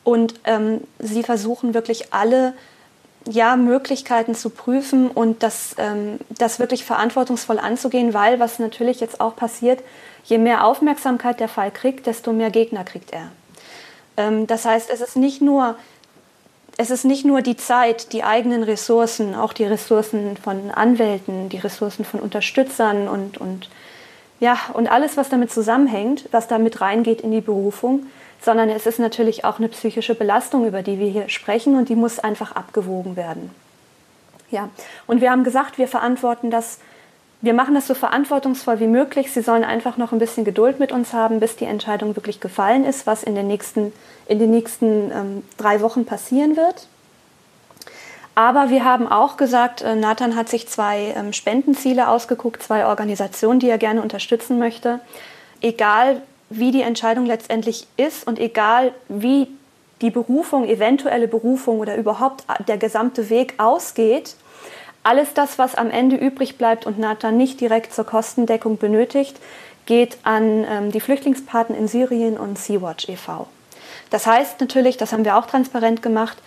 und 0.05 0.36
ähm, 0.46 0.81
sie 1.00 1.24
versuchen 1.24 1.74
wirklich 1.74 2.13
alle 2.13 2.53
ja, 3.26 3.56
Möglichkeiten 3.56 4.36
zu 4.36 4.50
prüfen 4.50 5.10
und 5.10 5.44
das, 5.44 5.76
ähm, 5.78 6.20
das 6.30 6.60
wirklich 6.60 6.86
verantwortungsvoll 6.86 7.60
anzugehen, 7.60 8.14
weil 8.14 8.40
was 8.40 8.60
natürlich 8.60 9.00
jetzt 9.00 9.20
auch 9.20 9.36
passiert, 9.36 9.84
je 10.24 10.38
mehr 10.38 10.66
Aufmerksamkeit 10.66 11.40
der 11.40 11.50
Fall 11.50 11.72
kriegt, 11.72 12.08
desto 12.08 12.34
mehr 12.34 12.50
Gegner 12.50 12.84
kriegt 12.84 13.12
er. 13.12 13.32
Ähm, 14.18 14.48
das 14.48 14.66
heißt, 14.66 14.90
es 14.90 15.02
ist 15.02 15.16
nicht 15.16 15.42
nur 15.42 15.76
es 16.82 16.92
ist 16.92 17.04
nicht 17.04 17.26
nur 17.26 17.42
die 17.42 17.58
Zeit, 17.58 18.14
die 18.14 18.24
eigenen 18.24 18.64
Ressourcen, 18.64 19.36
auch 19.36 19.52
die 19.52 19.66
Ressourcen 19.66 20.38
von 20.38 20.72
Anwälten, 20.72 21.50
die 21.50 21.58
Ressourcen 21.58 22.06
von 22.06 22.22
Unterstützern 22.22 23.10
und, 23.10 23.38
und, 23.38 23.70
ja, 24.40 24.58
und 24.72 24.90
alles, 24.90 25.18
was 25.18 25.28
damit 25.28 25.52
zusammenhängt, 25.52 26.30
was 26.32 26.48
damit 26.48 26.80
reingeht 26.80 27.20
in 27.20 27.32
die 27.32 27.42
Berufung, 27.42 28.06
sondern 28.41 28.69
es 28.69 28.86
ist 28.86 29.00
natürlich 29.00 29.46
auch 29.46 29.60
eine 29.60 29.69
psychische 29.69 30.15
Belastung, 30.15 30.65
über 30.65 30.81
die 30.81 31.00
wir 31.00 31.10
hier 31.10 31.29
sprechen 31.29 31.75
und 31.75 31.89
die 31.89 31.96
muss 31.96 32.19
einfach 32.19 32.53
abgewogen 32.53 33.15
werden. 33.15 33.51
Ja, 34.51 34.69
und 35.08 35.22
wir 35.22 35.31
haben 35.31 35.43
gesagt, 35.43 35.77
wir 35.77 35.88
verantworten 35.88 36.50
das 36.50 36.79
wir 37.41 37.53
machen 37.53 37.74
das 37.74 37.88
so 37.88 37.93
verantwortungsvoll 37.93 38.79
wie 38.79 38.88
möglich. 38.88 39.31
Sie 39.31 39.41
sollen 39.41 39.63
einfach 39.63 39.96
noch 39.96 40.12
ein 40.12 40.19
bisschen 40.19 40.43
Geduld 40.43 40.79
mit 40.79 40.91
uns 40.91 41.13
haben, 41.13 41.39
bis 41.39 41.55
die 41.55 41.65
Entscheidung 41.65 42.15
wirklich 42.15 42.41
gefallen 42.41 42.84
ist, 42.84 43.08
was 43.08 43.24
in 43.24 43.36
den 43.36 43.48
nächsten, 43.48 43.93
in 44.27 44.39
den 44.39 44.51
nächsten 44.51 45.12
ähm, 45.12 45.43
drei 45.58 45.79
Wochen 45.81 46.05
passieren 46.05 46.58
wird. 46.58 46.88
Aber 48.36 48.69
wir 48.69 48.84
haben 48.84 49.08
auch 49.08 49.38
gesagt, 49.38 49.81
äh, 49.81 49.96
Nathan 49.96 50.36
hat 50.36 50.50
sich 50.50 50.67
zwei 50.67 51.13
ähm, 51.15 51.31
Spendenziele 51.31 52.10
ausgeguckt, 52.10 52.62
zwei 52.62 52.86
Organisationen, 52.86 53.60
die 53.60 53.69
er 53.69 53.77
gerne 53.77 54.01
unterstützen 54.01 54.60
möchte. 54.60 55.00
Egal 55.62 56.22
wie 56.50 56.72
die 56.72 56.82
Entscheidung 56.82 57.25
letztendlich 57.25 57.88
ist 57.98 58.25
und 58.27 58.39
egal 58.39 58.94
wie 59.08 59.48
die 60.01 60.10
Berufung, 60.10 60.65
eventuelle 60.68 61.27
Berufung 61.27 61.79
oder 61.79 61.96
überhaupt 61.96 62.46
der 62.68 62.77
gesamte 62.77 63.29
Weg 63.29 63.56
ausgeht, 63.58 64.36
alles 65.03 65.34
das, 65.34 65.58
was 65.58 65.75
am 65.75 65.89
Ende 65.89 66.15
übrig 66.15 66.58
bleibt 66.58 66.86
und 66.86 67.00
Nathan 67.00 67.38
nicht 67.38 67.62
direkt 67.62 67.94
zur 67.94 68.06
Kostendeckung 68.06 68.77
benötigt, 68.77 69.38
geht 69.86 70.18
an 70.24 70.65
ähm, 70.70 70.91
die 70.91 71.00
Flüchtlingspaten 71.00 71.75
in 71.75 71.88
Syrien 71.88 72.38
und 72.38 72.60
Sea-Watch 72.60 73.10
e.V. 73.10 73.48
Das 74.10 74.27
heißt 74.27 74.60
natürlich, 74.60 74.98
das 74.98 75.13
haben 75.13 75.25
wir 75.25 75.38
auch 75.38 75.46
transparent 75.46 76.01
gemacht, 76.01 76.38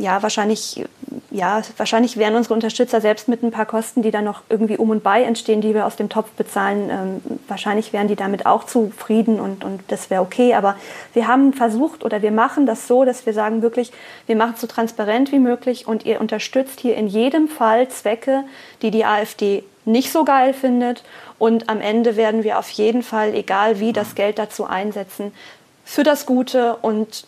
ja, 0.00 0.22
wahrscheinlich, 0.22 0.82
ja, 1.30 1.62
wahrscheinlich 1.76 2.16
wären 2.16 2.34
unsere 2.34 2.54
Unterstützer 2.54 3.00
selbst 3.00 3.28
mit 3.28 3.42
ein 3.42 3.50
paar 3.50 3.66
Kosten, 3.66 4.02
die 4.02 4.10
dann 4.10 4.24
noch 4.24 4.42
irgendwie 4.48 4.78
um 4.78 4.90
und 4.90 5.02
bei 5.02 5.22
entstehen, 5.22 5.60
die 5.60 5.74
wir 5.74 5.86
aus 5.86 5.96
dem 5.96 6.08
Topf 6.08 6.30
bezahlen, 6.30 6.90
ähm, 6.90 7.38
wahrscheinlich 7.48 7.92
wären 7.92 8.08
die 8.08 8.16
damit 8.16 8.46
auch 8.46 8.64
zufrieden 8.64 9.38
und, 9.38 9.62
und 9.62 9.82
das 9.88 10.08
wäre 10.08 10.22
okay. 10.22 10.54
Aber 10.54 10.76
wir 11.12 11.28
haben 11.28 11.52
versucht 11.52 12.02
oder 12.04 12.22
wir 12.22 12.32
machen 12.32 12.66
das 12.66 12.88
so, 12.88 13.04
dass 13.04 13.26
wir 13.26 13.34
sagen 13.34 13.62
wirklich, 13.62 13.92
wir 14.26 14.36
machen 14.36 14.54
es 14.54 14.60
so 14.62 14.66
transparent 14.66 15.32
wie 15.32 15.38
möglich 15.38 15.86
und 15.86 16.06
ihr 16.06 16.20
unterstützt 16.20 16.80
hier 16.80 16.96
in 16.96 17.06
jedem 17.06 17.48
Fall 17.48 17.88
Zwecke, 17.88 18.44
die 18.80 18.90
die 18.90 19.04
AfD 19.04 19.64
nicht 19.84 20.10
so 20.12 20.24
geil 20.24 20.54
findet. 20.54 21.04
Und 21.38 21.68
am 21.68 21.80
Ende 21.80 22.16
werden 22.16 22.42
wir 22.42 22.58
auf 22.58 22.70
jeden 22.70 23.02
Fall, 23.02 23.34
egal 23.34 23.80
wie, 23.80 23.92
das 23.92 24.14
Geld 24.14 24.38
dazu 24.38 24.64
einsetzen, 24.64 25.32
für 25.84 26.04
das 26.04 26.24
Gute 26.24 26.76
und 26.76 27.24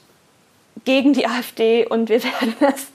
gegen 0.84 1.12
die 1.12 1.26
AfD 1.26 1.86
und 1.86 2.08
wir 2.08 2.22
werden 2.24 2.54
das, 2.60 2.92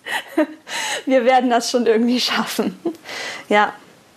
wir 1.05 1.25
werden 1.25 1.49
das 1.49 1.71
schon 1.71 1.85
irgendwie 1.85 2.19
schaffen. 2.19 2.77
Ja. 3.49 3.73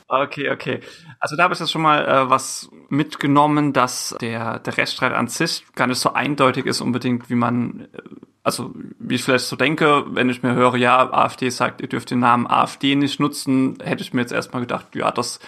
Okay, 0.09 0.50
okay. 0.50 0.81
Also 1.21 1.37
da 1.37 1.45
habe 1.45 1.55
ich 1.55 1.61
jetzt 1.61 1.71
schon 1.71 1.83
mal 1.83 2.05
äh, 2.05 2.31
was 2.31 2.69
mitgenommen, 2.91 3.73
dass 3.73 4.17
der, 4.21 4.59
der 4.59 4.77
Rechtsstreit 4.77 5.13
an 5.13 5.29
sich 5.29 5.65
gar 5.75 5.87
nicht 5.87 5.99
so 5.99 6.13
eindeutig 6.13 6.67
ist 6.67 6.81
unbedingt, 6.81 7.31
wie 7.31 7.35
man 7.35 7.89
äh, 7.93 7.99
also 8.43 8.73
wie 8.99 9.17
ich 9.17 9.23
vielleicht 9.23 9.45
so 9.45 9.57
denke, 9.57 10.05
wenn 10.09 10.31
ich 10.31 10.43
mir 10.43 10.55
höre, 10.55 10.77
ja, 10.77 11.13
AfD 11.13 11.51
sagt, 11.51 11.83
ihr 11.83 11.89
dürft 11.89 12.11
den 12.11 12.21
Namen 12.21 12.47
AfD 12.47 12.97
nicht 12.97 13.21
nutzen, 13.21 13.77
hätte 13.83 14.03
ich 14.03 14.15
mir 14.15 14.23
jetzt 14.23 14.33
erstmal 14.33 14.63
gedacht, 14.63 14.95
ja, 14.95 15.11
das 15.11 15.41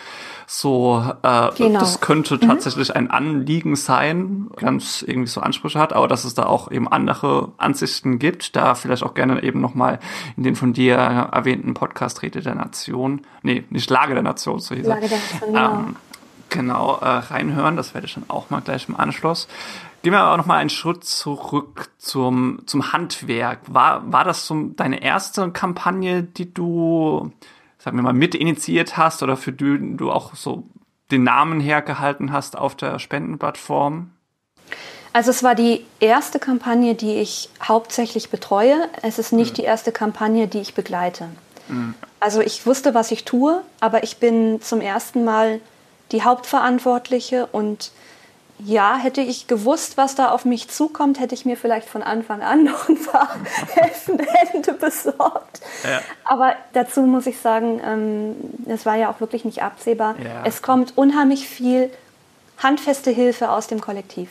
so, 0.46 1.02
äh, 1.22 1.48
genau. 1.56 1.80
das 1.80 2.00
könnte 2.00 2.34
mhm. 2.34 2.40
tatsächlich 2.40 2.94
ein 2.94 3.10
Anliegen 3.10 3.76
sein, 3.76 4.48
ganz 4.56 5.02
irgendwie 5.06 5.28
so 5.28 5.40
Ansprüche 5.40 5.78
hat, 5.78 5.94
aber 5.94 6.06
dass 6.06 6.24
es 6.24 6.34
da 6.34 6.44
auch 6.44 6.70
eben 6.70 6.86
andere 6.86 7.52
Ansichten 7.56 8.18
gibt, 8.18 8.56
da 8.56 8.74
vielleicht 8.74 9.02
auch 9.04 9.14
gerne 9.14 9.42
eben 9.42 9.62
nochmal 9.62 9.98
in 10.36 10.42
den 10.42 10.54
von 10.54 10.74
dir 10.74 10.96
erwähnten 10.96 11.72
Podcast 11.72 12.20
Rede 12.20 12.42
der 12.42 12.54
Nation, 12.54 13.22
nee, 13.42 13.64
nicht 13.70 13.88
Lage 13.88 14.12
der 14.12 14.22
Nation, 14.22 14.58
so 14.58 14.74
hieß 14.74 14.86
Lage 14.86 15.08
der 15.08 15.18
Nation, 15.18 15.40
genau. 15.52 15.70
Ähm, 15.70 15.78
genau, 15.86 15.96
äh, 16.56 16.64
reinhören, 16.72 17.76
das 17.76 17.94
werde 17.94 18.06
ich 18.06 18.14
dann 18.14 18.24
auch 18.28 18.50
mal 18.50 18.60
gleich 18.60 18.88
im 18.88 18.96
Anschluss. 18.96 19.48
Gehen 20.02 20.12
wir 20.12 20.20
aber 20.20 20.36
noch 20.36 20.46
mal 20.46 20.56
einen 20.56 20.70
Schritt 20.70 21.04
zurück 21.04 21.90
zum, 21.98 22.60
zum 22.66 22.92
Handwerk. 22.92 23.60
War, 23.68 24.10
war 24.12 24.24
das 24.24 24.46
so 24.46 24.70
deine 24.74 25.02
erste 25.02 25.50
Kampagne, 25.52 26.24
die 26.24 26.52
du, 26.52 27.30
sagen 27.78 27.96
wir 27.96 28.02
mal, 28.02 28.12
mit 28.12 28.34
initiiert 28.34 28.96
hast 28.96 29.22
oder 29.22 29.36
für 29.36 29.52
die 29.52 29.96
du 29.96 30.10
auch 30.10 30.34
so 30.34 30.64
den 31.12 31.22
Namen 31.22 31.60
hergehalten 31.60 32.32
hast 32.32 32.58
auf 32.58 32.74
der 32.74 32.98
Spendenplattform? 32.98 34.10
Also 35.12 35.30
es 35.30 35.42
war 35.42 35.54
die 35.54 35.84
erste 36.00 36.38
Kampagne, 36.38 36.94
die 36.94 37.16
ich 37.16 37.50
hauptsächlich 37.62 38.30
betreue. 38.30 38.88
Es 39.02 39.18
ist 39.18 39.32
nicht 39.32 39.52
mhm. 39.52 39.56
die 39.56 39.62
erste 39.62 39.92
Kampagne, 39.92 40.48
die 40.48 40.60
ich 40.60 40.74
begleite. 40.74 41.28
Mhm. 41.68 41.94
Also 42.18 42.40
ich 42.40 42.66
wusste, 42.66 42.94
was 42.94 43.10
ich 43.10 43.24
tue, 43.24 43.62
aber 43.80 44.04
ich 44.04 44.16
bin 44.16 44.62
zum 44.62 44.80
ersten 44.80 45.24
Mal 45.24 45.60
die 46.12 46.22
Hauptverantwortliche 46.22 47.46
und 47.46 47.90
ja, 48.64 48.96
hätte 48.96 49.20
ich 49.22 49.48
gewusst, 49.48 49.96
was 49.96 50.14
da 50.14 50.30
auf 50.30 50.44
mich 50.44 50.68
zukommt, 50.68 51.18
hätte 51.18 51.34
ich 51.34 51.44
mir 51.44 51.56
vielleicht 51.56 51.88
von 51.88 52.02
Anfang 52.02 52.42
an 52.42 52.64
noch 52.64 52.88
ein 52.88 53.02
paar 53.02 53.28
helfende 53.74 54.24
Hände 54.24 54.72
besorgt. 54.74 55.60
Ja. 55.82 56.00
Aber 56.24 56.54
dazu 56.72 57.02
muss 57.02 57.26
ich 57.26 57.38
sagen, 57.38 57.80
ähm, 57.84 58.36
es 58.66 58.86
war 58.86 58.96
ja 58.96 59.10
auch 59.10 59.20
wirklich 59.20 59.44
nicht 59.44 59.62
absehbar. 59.62 60.14
Ja. 60.22 60.42
Es 60.44 60.62
kommt 60.62 60.96
unheimlich 60.96 61.48
viel 61.48 61.90
handfeste 62.58 63.10
Hilfe 63.10 63.50
aus 63.50 63.66
dem 63.66 63.80
Kollektiv. 63.80 64.28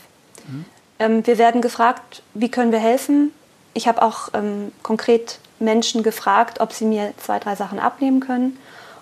Mhm. 0.47 0.65
Ähm, 0.99 1.27
wir 1.27 1.37
werden 1.37 1.61
gefragt, 1.61 2.23
wie 2.33 2.49
können 2.49 2.71
wir 2.71 2.79
helfen. 2.79 3.33
Ich 3.73 3.87
habe 3.87 4.01
auch 4.01 4.29
ähm, 4.33 4.71
konkret 4.83 5.39
Menschen 5.59 6.03
gefragt, 6.03 6.59
ob 6.59 6.73
sie 6.73 6.85
mir 6.85 7.13
zwei, 7.17 7.39
drei 7.39 7.55
Sachen 7.55 7.79
abnehmen 7.79 8.19
können. 8.19 8.57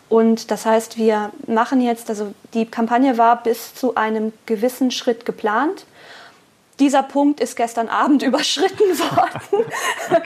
Und 0.09 0.49
das 0.49 0.65
heißt, 0.65 0.97
wir 0.97 1.31
machen 1.45 1.81
jetzt, 1.81 2.09
also 2.09 2.33
die 2.53 2.65
Kampagne 2.65 3.17
war 3.17 3.43
bis 3.43 3.75
zu 3.75 3.95
einem 3.95 4.33
gewissen 4.47 4.89
Schritt 4.89 5.25
geplant. 5.25 5.85
Dieser 6.79 7.03
Punkt 7.03 7.39
ist 7.39 7.55
gestern 7.55 7.89
Abend 7.89 8.23
überschritten 8.23 8.97
worden. 8.97 9.41
Okay. 10.09 10.21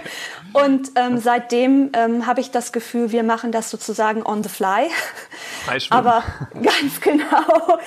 Und 0.53 0.91
ähm, 0.95 1.17
seitdem 1.17 1.89
ähm, 1.93 2.27
habe 2.27 2.39
ich 2.39 2.51
das 2.51 2.71
Gefühl, 2.71 3.11
wir 3.11 3.23
machen 3.23 3.51
das 3.51 3.69
sozusagen 3.69 4.23
on 4.23 4.43
the 4.43 4.49
fly. 4.49 4.89
Aber 5.89 6.23
ganz 6.53 7.01
genau, 7.01 7.79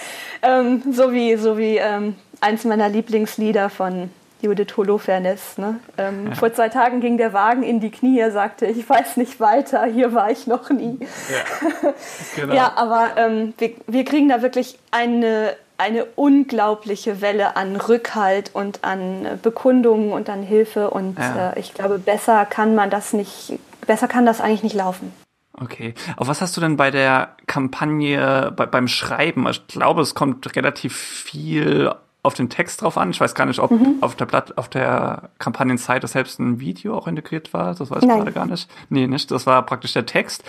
ähm, 0.42 0.82
so 0.92 1.12
wie, 1.12 1.36
so 1.36 1.56
wie 1.56 1.76
ähm, 1.76 2.16
eins 2.40 2.64
meiner 2.64 2.88
Lieblingslieder 2.88 3.70
von 3.70 4.10
Judith 4.42 4.76
Holofernes. 4.76 5.58
Ne? 5.58 5.80
Ähm, 5.98 6.28
ja. 6.28 6.34
Vor 6.34 6.52
zwei 6.52 6.68
Tagen 6.68 7.00
ging 7.00 7.16
der 7.16 7.32
Wagen 7.32 7.62
in 7.62 7.80
die 7.80 7.90
Knie, 7.90 8.18
er 8.18 8.30
sagte, 8.30 8.66
ich 8.66 8.88
weiß 8.88 9.16
nicht 9.16 9.40
weiter, 9.40 9.84
hier 9.84 10.12
war 10.12 10.30
ich 10.30 10.46
noch 10.46 10.70
nie. 10.70 10.98
Ja, 11.00 11.92
genau. 12.36 12.54
ja 12.54 12.72
aber 12.76 13.10
ähm, 13.16 13.54
wir, 13.58 13.72
wir 13.86 14.04
kriegen 14.04 14.28
da 14.28 14.42
wirklich 14.42 14.78
eine, 14.90 15.54
eine 15.78 16.04
unglaubliche 16.04 17.20
Welle 17.20 17.56
an 17.56 17.76
Rückhalt 17.76 18.50
und 18.54 18.84
an 18.84 19.38
Bekundungen 19.42 20.12
und 20.12 20.28
an 20.28 20.42
Hilfe. 20.42 20.90
Und 20.90 21.18
ja. 21.18 21.52
äh, 21.52 21.60
ich 21.60 21.74
glaube, 21.74 21.98
besser 21.98 22.44
kann 22.44 22.74
man 22.74 22.90
das 22.90 23.12
nicht, 23.12 23.58
besser 23.86 24.08
kann 24.08 24.26
das 24.26 24.40
eigentlich 24.40 24.62
nicht 24.62 24.76
laufen. 24.76 25.12
Okay. 25.58 25.94
Auf 26.18 26.28
was 26.28 26.42
hast 26.42 26.54
du 26.56 26.60
denn 26.60 26.76
bei 26.76 26.90
der 26.90 27.30
Kampagne, 27.46 28.52
bei, 28.54 28.66
beim 28.66 28.88
Schreiben? 28.88 29.48
Ich 29.48 29.66
glaube, 29.68 30.02
es 30.02 30.14
kommt 30.14 30.54
relativ 30.54 30.94
viel 30.94 31.90
auf 32.26 32.34
den 32.34 32.50
Text 32.50 32.82
drauf 32.82 32.98
an. 32.98 33.10
Ich 33.10 33.20
weiß 33.20 33.34
gar 33.34 33.46
nicht, 33.46 33.60
ob 33.60 33.70
mhm. 33.70 33.96
auf 34.00 34.16
der 34.16 34.26
Blatt, 34.26 34.58
auf 34.58 34.68
der 34.68 35.30
Kampagnenseite 35.38 36.06
selbst 36.08 36.40
ein 36.40 36.60
Video 36.60 36.96
auch 36.96 37.06
integriert 37.06 37.54
war. 37.54 37.74
Das 37.74 37.90
weiß 37.90 38.02
ich 38.02 38.08
Nein. 38.08 38.18
gerade 38.18 38.32
gar 38.32 38.46
nicht. 38.46 38.68
Nee, 38.90 39.06
nicht. 39.06 39.30
Das 39.30 39.46
war 39.46 39.64
praktisch 39.64 39.92
der 39.92 40.06
Text. 40.06 40.42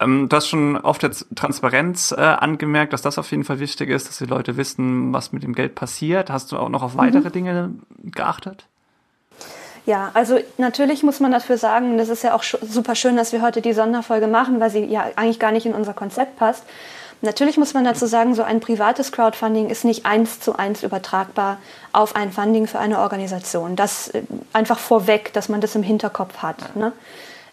Ähm, 0.00 0.28
du 0.28 0.36
hast 0.36 0.48
schon 0.48 0.76
oft 0.76 1.02
jetzt 1.02 1.26
Transparenz 1.34 2.12
äh, 2.12 2.20
angemerkt, 2.20 2.92
dass 2.92 3.02
das 3.02 3.18
auf 3.18 3.30
jeden 3.30 3.44
Fall 3.44 3.58
wichtig 3.58 3.90
ist, 3.90 4.08
dass 4.08 4.18
die 4.18 4.26
Leute 4.26 4.56
wissen, 4.56 5.12
was 5.12 5.32
mit 5.32 5.42
dem 5.42 5.54
Geld 5.54 5.74
passiert. 5.74 6.30
Hast 6.30 6.52
du 6.52 6.58
auch 6.58 6.68
noch 6.68 6.82
auf 6.82 6.96
weitere 6.96 7.28
mhm. 7.28 7.32
Dinge 7.32 7.70
geachtet? 8.04 8.66
Ja, 9.86 10.10
also 10.14 10.38
natürlich 10.58 11.04
muss 11.04 11.20
man 11.20 11.30
dafür 11.30 11.58
sagen, 11.58 11.96
das 11.96 12.08
ist 12.08 12.24
ja 12.24 12.34
auch 12.34 12.42
super 12.42 12.96
schön, 12.96 13.16
dass 13.16 13.32
wir 13.32 13.40
heute 13.40 13.62
die 13.62 13.72
Sonderfolge 13.72 14.26
machen, 14.26 14.58
weil 14.58 14.70
sie 14.70 14.84
ja 14.84 15.06
eigentlich 15.14 15.38
gar 15.38 15.52
nicht 15.52 15.64
in 15.64 15.74
unser 15.74 15.94
Konzept 15.94 16.36
passt. 16.36 16.64
Natürlich 17.22 17.56
muss 17.56 17.74
man 17.74 17.84
dazu 17.84 18.06
sagen, 18.06 18.34
so 18.34 18.42
ein 18.42 18.60
privates 18.60 19.10
Crowdfunding 19.10 19.70
ist 19.70 19.84
nicht 19.84 20.06
eins 20.06 20.40
zu 20.40 20.56
eins 20.56 20.82
übertragbar 20.82 21.58
auf 21.92 22.14
ein 22.14 22.30
Funding 22.30 22.66
für 22.66 22.78
eine 22.78 23.00
Organisation. 23.00 23.74
Das 23.74 24.08
äh, 24.08 24.22
einfach 24.52 24.78
vorweg, 24.78 25.32
dass 25.32 25.48
man 25.48 25.60
das 25.60 25.74
im 25.74 25.82
Hinterkopf 25.82 26.38
hat. 26.38 26.76
Ne? 26.76 26.92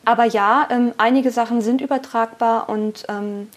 Aber 0.05 0.25
ja, 0.25 0.67
ähm, 0.69 0.93
einige 0.97 1.31
Sachen 1.31 1.61
sind 1.61 1.81
übertragbar 1.81 2.67
und 2.67 3.05
ähm, 3.07 3.49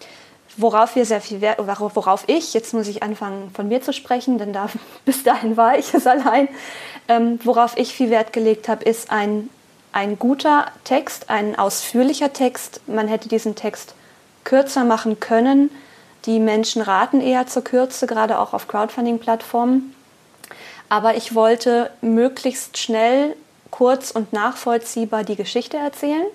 worauf 0.56 0.94
wir 0.94 1.04
sehr 1.04 1.20
viel 1.20 1.40
Wert, 1.40 1.58
worauf 1.58 2.24
ich, 2.28 2.54
jetzt 2.54 2.72
muss 2.72 2.86
ich 2.86 3.02
anfangen 3.02 3.50
von 3.52 3.68
mir 3.68 3.82
zu 3.82 3.92
sprechen, 3.92 4.38
denn 4.38 4.52
da, 4.52 4.68
bis 5.04 5.24
dahin 5.24 5.56
war 5.56 5.76
ich 5.76 5.92
es 5.92 6.06
allein, 6.06 6.48
ähm, 7.08 7.40
worauf 7.42 7.76
ich 7.76 7.94
viel 7.94 8.10
Wert 8.10 8.32
gelegt 8.32 8.68
habe, 8.68 8.84
ist 8.84 9.10
ein 9.10 9.50
ein 9.96 10.18
guter 10.18 10.66
Text, 10.84 11.30
ein 11.30 11.58
ausführlicher 11.58 12.34
Text. 12.34 12.82
Man 12.86 13.08
hätte 13.08 13.30
diesen 13.30 13.54
Text 13.54 13.94
kürzer 14.44 14.84
machen 14.84 15.20
können. 15.20 15.70
Die 16.26 16.40
Menschen 16.40 16.82
raten 16.82 17.20
eher 17.20 17.46
zur 17.46 17.62
Kürze, 17.62 18.06
gerade 18.06 18.38
auch 18.38 18.52
auf 18.52 18.68
Crowdfunding-Plattformen. 18.68 19.94
Aber 20.88 21.16
ich 21.16 21.34
wollte 21.34 21.90
möglichst 22.00 22.78
schnell, 22.78 23.36
kurz 23.70 24.10
und 24.10 24.32
nachvollziehbar 24.32 25.24
die 25.24 25.36
Geschichte 25.36 25.76
erzählen. 25.76 26.26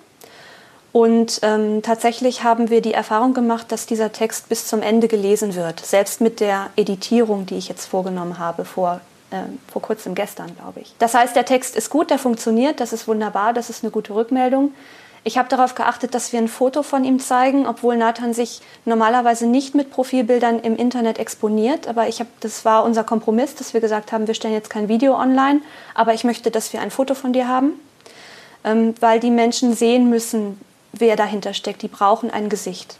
Und 0.92 1.40
ähm, 1.42 1.82
tatsächlich 1.82 2.44
haben 2.44 2.68
wir 2.68 2.82
die 2.82 2.92
Erfahrung 2.92 3.32
gemacht, 3.32 3.72
dass 3.72 3.86
dieser 3.86 4.12
Text 4.12 4.50
bis 4.50 4.66
zum 4.66 4.82
Ende 4.82 5.08
gelesen 5.08 5.54
wird, 5.54 5.80
selbst 5.80 6.20
mit 6.20 6.40
der 6.40 6.68
Editierung, 6.76 7.46
die 7.46 7.56
ich 7.56 7.68
jetzt 7.68 7.86
vorgenommen 7.86 8.38
habe 8.38 8.66
vor 8.66 9.00
äh, 9.32 9.44
vor 9.72 9.80
kurzem 9.80 10.14
gestern, 10.14 10.54
glaube 10.54 10.80
ich. 10.80 10.94
Das 10.98 11.14
heißt, 11.14 11.34
der 11.34 11.46
Text 11.46 11.74
ist 11.74 11.88
gut, 11.88 12.10
der 12.10 12.18
funktioniert, 12.18 12.80
das 12.80 12.92
ist 12.92 13.08
wunderbar, 13.08 13.54
das 13.54 13.70
ist 13.70 13.82
eine 13.82 13.90
gute 13.90 14.14
Rückmeldung. 14.14 14.74
Ich 15.24 15.38
habe 15.38 15.48
darauf 15.48 15.76
geachtet, 15.76 16.14
dass 16.14 16.32
wir 16.32 16.40
ein 16.40 16.48
Foto 16.48 16.82
von 16.82 17.04
ihm 17.04 17.20
zeigen, 17.20 17.66
obwohl 17.66 17.96
Nathan 17.96 18.34
sich 18.34 18.60
normalerweise 18.84 19.46
nicht 19.46 19.74
mit 19.74 19.90
Profilbildern 19.90 20.58
im 20.60 20.76
Internet 20.76 21.18
exponiert. 21.18 21.86
Aber 21.86 22.08
ich 22.08 22.18
habe, 22.18 22.30
das 22.40 22.64
war 22.64 22.82
unser 22.84 23.04
Kompromiss, 23.04 23.54
dass 23.54 23.72
wir 23.72 23.80
gesagt 23.80 24.10
haben, 24.10 24.26
wir 24.26 24.34
stellen 24.34 24.54
jetzt 24.54 24.70
kein 24.70 24.88
Video 24.88 25.14
online, 25.14 25.60
aber 25.94 26.12
ich 26.12 26.24
möchte, 26.24 26.50
dass 26.50 26.72
wir 26.72 26.80
ein 26.80 26.90
Foto 26.90 27.14
von 27.14 27.32
dir 27.32 27.46
haben, 27.46 27.74
ähm, 28.64 28.94
weil 28.98 29.20
die 29.20 29.30
Menschen 29.30 29.74
sehen 29.74 30.10
müssen, 30.10 30.60
wer 30.92 31.14
dahinter 31.14 31.54
steckt. 31.54 31.82
Die 31.82 31.88
brauchen 31.88 32.30
ein 32.30 32.48
Gesicht. 32.48 32.96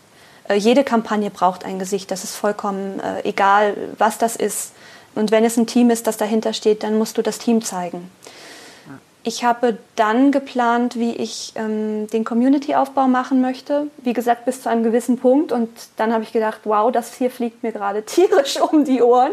Äh, 0.48 0.54
jede 0.54 0.84
Kampagne 0.84 1.30
braucht 1.30 1.64
ein 1.64 1.80
Gesicht. 1.80 2.12
Das 2.12 2.22
ist 2.22 2.36
vollkommen 2.36 3.00
äh, 3.00 3.28
egal, 3.28 3.76
was 3.98 4.18
das 4.18 4.36
ist. 4.36 4.72
Und 5.16 5.32
wenn 5.32 5.44
es 5.44 5.56
ein 5.56 5.66
Team 5.66 5.90
ist, 5.90 6.06
das 6.06 6.18
dahinter 6.18 6.52
steht, 6.52 6.84
dann 6.84 6.96
musst 6.96 7.18
du 7.18 7.22
das 7.22 7.38
Team 7.38 7.62
zeigen. 7.62 8.10
Ich 9.24 9.44
habe 9.44 9.78
dann 9.94 10.32
geplant, 10.32 10.96
wie 10.96 11.12
ich 11.12 11.52
ähm, 11.54 12.08
den 12.08 12.24
Community-Aufbau 12.24 13.06
machen 13.06 13.40
möchte. 13.40 13.86
Wie 13.98 14.12
gesagt, 14.12 14.44
bis 14.44 14.62
zu 14.62 14.68
einem 14.68 14.82
gewissen 14.82 15.16
Punkt. 15.16 15.52
Und 15.52 15.70
dann 15.96 16.12
habe 16.12 16.24
ich 16.24 16.32
gedacht, 16.32 16.60
wow, 16.64 16.90
das 16.90 17.14
hier 17.14 17.30
fliegt 17.30 17.62
mir 17.62 17.72
gerade 17.72 18.02
tierisch 18.04 18.60
um 18.60 18.84
die 18.84 19.00
Ohren. 19.00 19.32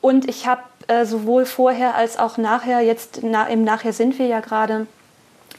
Und 0.00 0.28
ich 0.28 0.46
habe 0.46 0.62
äh, 0.86 1.04
sowohl 1.04 1.44
vorher 1.44 1.94
als 1.96 2.18
auch 2.18 2.38
nachher, 2.38 2.80
jetzt 2.80 3.20
na, 3.22 3.46
im 3.48 3.64
Nachher 3.64 3.92
sind 3.92 4.18
wir 4.18 4.26
ja 4.26 4.40
gerade, 4.40 4.86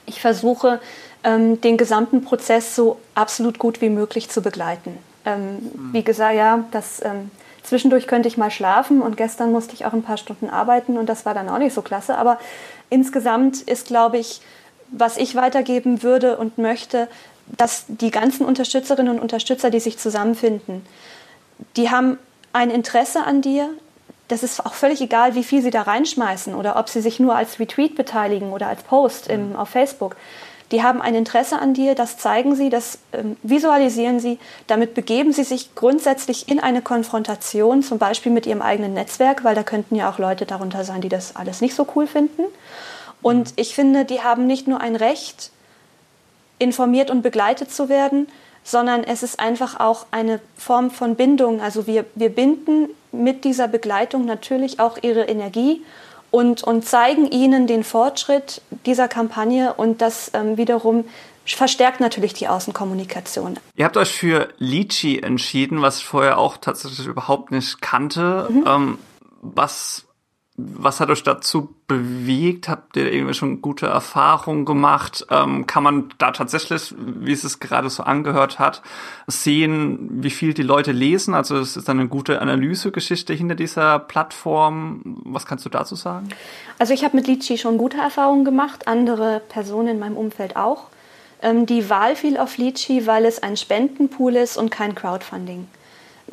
ich 0.06 0.22
versuche, 0.22 0.80
ähm, 1.24 1.60
den 1.62 1.78
gesamten 1.78 2.24
Prozess 2.24 2.76
so 2.76 3.00
absolut 3.16 3.60
gut 3.60 3.82
wie 3.82 3.90
möglich 3.90 4.30
zu 4.30 4.42
begleiten. 4.42 4.98
Ähm, 5.26 5.56
mhm. 5.56 5.90
Wie 5.92 6.04
gesagt, 6.04 6.36
ja, 6.36 6.64
das 6.72 7.04
ähm, 7.04 7.30
Zwischendurch 7.64 8.08
könnte 8.08 8.28
ich 8.28 8.38
mal 8.38 8.52
schlafen 8.52 9.02
und 9.02 9.18
gestern 9.18 9.52
musste 9.52 9.74
ich 9.74 9.86
auch 9.86 9.94
ein 9.94 10.04
paar 10.04 10.18
Stunden 10.18 10.50
arbeiten 10.50 10.98
und 10.98 11.08
das 11.08 11.26
war 11.26 11.34
dann 11.34 11.48
auch 11.48 11.60
nicht 11.60 11.74
so 11.74 11.82
klasse. 11.82 12.18
Aber 12.18 12.40
insgesamt 12.92 13.62
ist, 13.62 13.88
glaube 13.88 14.20
ich, 14.20 14.42
was 14.92 15.18
ich 15.18 15.36
weitergeben 15.36 16.04
würde 16.04 16.38
und 16.38 16.60
möchte, 16.60 17.08
dass 17.48 17.86
die 17.88 18.12
ganzen 18.12 18.46
Unterstützerinnen 18.46 19.16
und 19.16 19.22
Unterstützer, 19.22 19.72
die 19.72 19.80
sich 19.80 19.98
zusammenfinden, 19.98 20.86
die 21.76 21.90
haben 21.90 22.20
ein 22.54 22.70
Interesse 22.70 23.24
an 23.24 23.42
dir. 23.42 23.70
Das 24.28 24.44
ist 24.44 24.66
auch 24.66 24.74
völlig 24.74 25.02
egal, 25.02 25.36
wie 25.36 25.44
viel 25.44 25.62
sie 25.62 25.72
da 25.72 25.82
reinschmeißen 25.82 26.54
oder 26.54 26.78
ob 26.78 26.90
sie 26.90 27.02
sich 27.02 27.20
nur 27.20 27.36
als 27.36 27.60
Retweet 27.60 27.96
beteiligen 27.96 28.52
oder 28.52 28.68
als 28.68 28.84
Post 28.84 29.28
im, 29.28 29.56
auf 29.56 29.70
Facebook. 29.70 30.16
Die 30.72 30.84
haben 30.84 31.02
ein 31.02 31.16
Interesse 31.16 31.60
an 31.60 31.74
dir, 31.74 31.96
das 31.96 32.18
zeigen 32.18 32.56
sie, 32.56 32.70
das 32.70 33.00
ähm, 33.14 33.38
visualisieren 33.44 34.20
sie. 34.20 34.40
Damit 34.68 34.94
begeben 34.94 35.34
sie 35.34 35.44
sich 35.44 35.76
grundsätzlich 35.76 36.50
in 36.50 36.60
eine 36.60 36.82
Konfrontation, 36.82 37.84
zum 37.84 37.98
Beispiel 37.98 38.32
mit 38.32 38.46
ihrem 38.46 38.62
eigenen 38.62 38.94
Netzwerk, 38.94 39.44
weil 39.44 39.56
da 39.56 39.64
könnten 39.64 39.96
ja 39.96 40.10
auch 40.10 40.18
Leute 40.18 40.46
darunter 40.46 40.84
sein, 40.84 41.02
die 41.02 41.10
das 41.10 41.36
alles 41.36 41.62
nicht 41.62 41.76
so 41.76 41.86
cool 41.96 42.08
finden. 42.08 42.44
Und 43.22 43.50
mhm. 43.50 43.54
ich 43.58 43.76
finde, 43.76 44.06
die 44.06 44.22
haben 44.22 44.48
nicht 44.48 44.68
nur 44.68 44.80
ein 44.82 44.96
Recht, 44.96 45.52
informiert 46.62 47.10
und 47.10 47.24
begleitet 47.24 47.72
zu 47.72 47.90
werden, 47.90 48.28
sondern 48.64 49.04
es 49.04 49.24
ist 49.24 49.40
einfach 49.40 49.80
auch 49.80 50.06
eine 50.12 50.40
Form 50.56 50.92
von 50.92 51.16
Bindung. 51.16 51.60
Also 51.60 51.88
wir, 51.88 52.06
wir 52.16 52.30
binden 52.30 52.90
mit 53.12 53.44
dieser 53.44 53.68
Begleitung 53.68 54.26
natürlich 54.26 54.80
auch 54.80 55.00
ihre 55.02 55.24
Energie 55.24 55.84
und, 56.32 56.64
und 56.64 56.86
zeigen 56.86 57.30
ihnen 57.30 57.68
den 57.68 57.84
Fortschritt 57.84 58.62
dieser 58.86 59.08
Kampagne 59.08 59.74
und 59.74 60.02
das 60.02 60.32
ähm, 60.34 60.58
wiederum 60.58 61.06
verstärkt 61.46 62.00
natürlich 62.00 62.34
die 62.34 62.48
Außenkommunikation. 62.48 63.60
Ihr 63.76 63.86
habt 63.86 63.98
euch 63.98 64.12
für 64.12 64.50
Litchi 64.58 65.20
entschieden, 65.20 65.82
was 65.82 65.98
ich 65.98 66.06
vorher 66.06 66.38
auch 66.38 66.58
tatsächlich 66.58 67.06
überhaupt 67.06 67.52
nicht 67.52 67.82
kannte. 67.82 68.48
Mhm. 68.50 68.64
Ähm, 68.66 68.98
was 69.42 70.06
was 70.76 71.00
hat 71.00 71.10
euch 71.10 71.24
dazu 71.24 71.76
bewegt? 71.88 72.70
Habt 72.70 72.98
ihr 72.98 73.12
irgendwie 73.12 73.34
schon 73.34 73.62
gute 73.62 73.88
Erfahrungen 73.88 74.66
gemacht? 74.66 75.26
Ähm, 75.30 75.68
kann 75.68 75.84
man 75.84 76.14
da 76.18 76.32
tatsächlich, 76.32 76.94
wie 76.98 77.32
es 77.32 77.44
es 77.44 77.60
gerade 77.60 77.90
so 77.90 78.04
angehört 78.04 78.60
hat, 78.60 78.82
sehen, 79.28 80.10
wie 80.24 80.30
viel 80.30 80.54
die 80.54 80.64
Leute 80.64 80.92
lesen? 80.92 81.34
Also 81.34 81.58
es 81.58 81.78
ist 81.78 81.90
eine 81.90 82.08
gute 82.08 82.42
Analysegeschichte 82.42 83.34
hinter 83.34 83.56
dieser 83.56 84.00
Plattform. 84.00 85.22
Was 85.26 85.46
kannst 85.46 85.66
du 85.66 85.70
dazu 85.70 85.96
sagen? 85.96 86.30
Also 86.80 86.94
ich 86.94 87.04
habe 87.04 87.16
mit 87.18 87.28
Litchi 87.28 87.58
schon 87.58 87.78
gute 87.78 87.98
Erfahrungen 87.98 88.46
gemacht, 88.46 88.88
andere 88.88 89.42
Personen 89.50 89.90
in 89.90 90.00
meinem 90.00 90.18
Umfeld 90.18 90.56
auch. 90.56 90.88
Ähm, 91.42 91.66
die 91.66 91.90
Wahl 91.90 92.16
fiel 92.16 92.38
auf 92.38 92.58
Litchi, 92.58 93.08
weil 93.08 93.26
es 93.26 93.42
ein 93.42 93.58
Spendenpool 93.58 94.36
ist 94.36 94.58
und 94.58 94.70
kein 94.70 94.96
Crowdfunding 94.96 95.68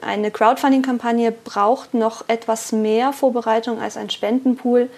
eine 0.01 0.31
Crowdfunding-Kampagne 0.31 1.33
braucht 1.33 1.95
noch 1.95 2.29
etwas 2.29 2.73
mehr 2.73 3.13
Vorbereitung 3.13 3.81
als 3.81 3.97
ein 3.97 4.11
Spendenpool, 4.11 4.91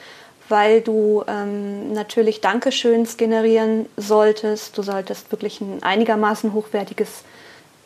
weil 0.49 0.81
du 0.81 1.23
ähm, 1.27 1.93
natürlich 1.93 2.41
Dankeschöns 2.41 3.17
generieren 3.17 3.87
solltest. 3.97 4.77
Du 4.77 4.83
solltest 4.83 5.31
wirklich 5.31 5.61
ein 5.61 5.83
einigermaßen 5.83 6.53
hochwertiges 6.53 7.23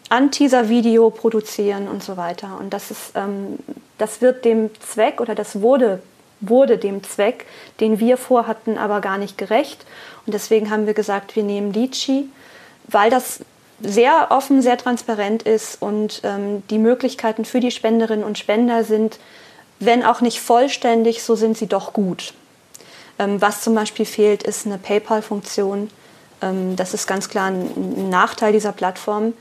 Anteaser-Video 0.09 1.11
produzieren 1.11 1.89
und 1.89 2.03
so 2.03 2.17
weiter. 2.17 2.59
Und 2.59 2.73
das, 2.73 2.91
ist, 2.91 3.13
ähm, 3.15 3.59
das 3.99 4.21
wird 4.21 4.45
dem 4.45 4.71
Zweck 4.81 5.21
oder 5.21 5.35
das 5.35 5.61
wurde, 5.61 6.03
wurde 6.41 6.79
dem 6.79 7.03
Zweck, 7.03 7.47
den 7.81 8.01
wir 8.01 8.17
vorhatten, 8.17 8.79
aber 8.79 9.01
gar 9.01 9.19
nicht 9.19 9.39
gerecht. 9.39 9.85
Und 10.27 10.33
deswegen 10.33 10.71
haben 10.71 10.87
wir 10.87 10.95
gesagt, 10.95 11.37
wir 11.37 11.43
nehmen 11.43 11.73
Litchi, 11.73 12.29
weil 12.87 13.11
das 13.11 13.41
sehr 13.85 14.29
offen, 14.31 14.63
sehr 14.63 14.79
transparent 14.79 15.43
ist 15.43 15.81
und 15.81 16.21
ähm, 16.25 16.63
die 16.71 16.79
Möglichkeiten 16.79 17.45
für 17.45 17.61
die 17.61 17.71
Spenderinnen 17.71 18.25
und 18.25 18.39
Spender 18.39 18.85
sind, 18.85 19.19
wenn 19.79 20.05
auch 20.05 20.21
nicht 20.21 20.41
vollständig, 20.41 21.23
so 21.23 21.35
sind 21.35 21.59
sie 21.59 21.67
doch 21.67 21.93
gut. 21.93 22.33
Ähm, 23.19 23.41
was 23.41 23.61
zum 23.61 23.75
Beispiel 23.75 24.07
fehlt, 24.07 24.43
ist 24.43 24.67
eine 24.67 24.79
PayPal-Funktion. 24.79 25.91
Ähm, 26.43 26.77
das 26.77 26.95
ist 26.95 27.07
ganz 27.07 27.29
klar 27.29 27.49
ein, 27.49 27.63
ein 27.77 28.09
Nachteil 28.09 28.53
dieser 28.53 28.73
Plattform 28.73 29.35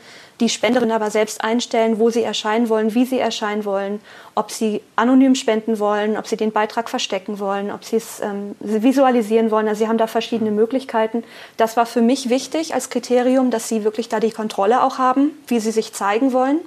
die 0.43 0.49
Spenderin 0.49 0.91
aber 0.91 1.09
selbst 1.09 1.41
einstellen, 1.41 1.99
wo 1.99 2.09
sie 2.09 2.21
erscheinen 2.21 2.67
wollen, 2.67 2.93
wie 2.93 3.05
sie 3.05 3.17
erscheinen 3.17 3.63
wollen, 3.63 4.01
ob 4.35 4.51
sie 4.51 4.81
anonym 4.97 5.35
spenden 5.35 5.79
wollen, 5.79 6.17
ob 6.17 6.27
sie 6.27 6.35
den 6.35 6.51
Beitrag 6.51 6.89
verstecken 6.89 7.39
wollen, 7.39 7.71
ob 7.71 7.85
sie 7.85 7.95
es 7.95 8.19
ähm, 8.19 8.55
visualisieren 8.59 9.51
wollen. 9.51 9.69
Also 9.69 9.79
sie 9.79 9.87
haben 9.87 9.97
da 9.97 10.07
verschiedene 10.07 10.51
Möglichkeiten. 10.51 11.23
Das 11.55 11.77
war 11.77 11.85
für 11.85 12.01
mich 12.01 12.29
wichtig 12.29 12.73
als 12.73 12.89
Kriterium, 12.89 13.51
dass 13.51 13.69
sie 13.69 13.85
wirklich 13.85 14.09
da 14.09 14.19
die 14.19 14.31
Kontrolle 14.31 14.83
auch 14.83 14.97
haben, 14.97 15.31
wie 15.47 15.61
sie 15.61 15.71
sich 15.71 15.93
zeigen 15.93 16.33
wollen. 16.33 16.59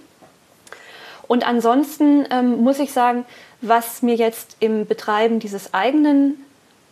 Und 1.29 1.47
ansonsten 1.47 2.27
ähm, 2.31 2.63
muss 2.63 2.79
ich 2.79 2.93
sagen, 2.93 3.27
was 3.61 4.01
mir 4.01 4.15
jetzt 4.15 4.57
im 4.61 4.87
Betreiben 4.87 5.39
dieses 5.39 5.75
eigenen 5.75 6.43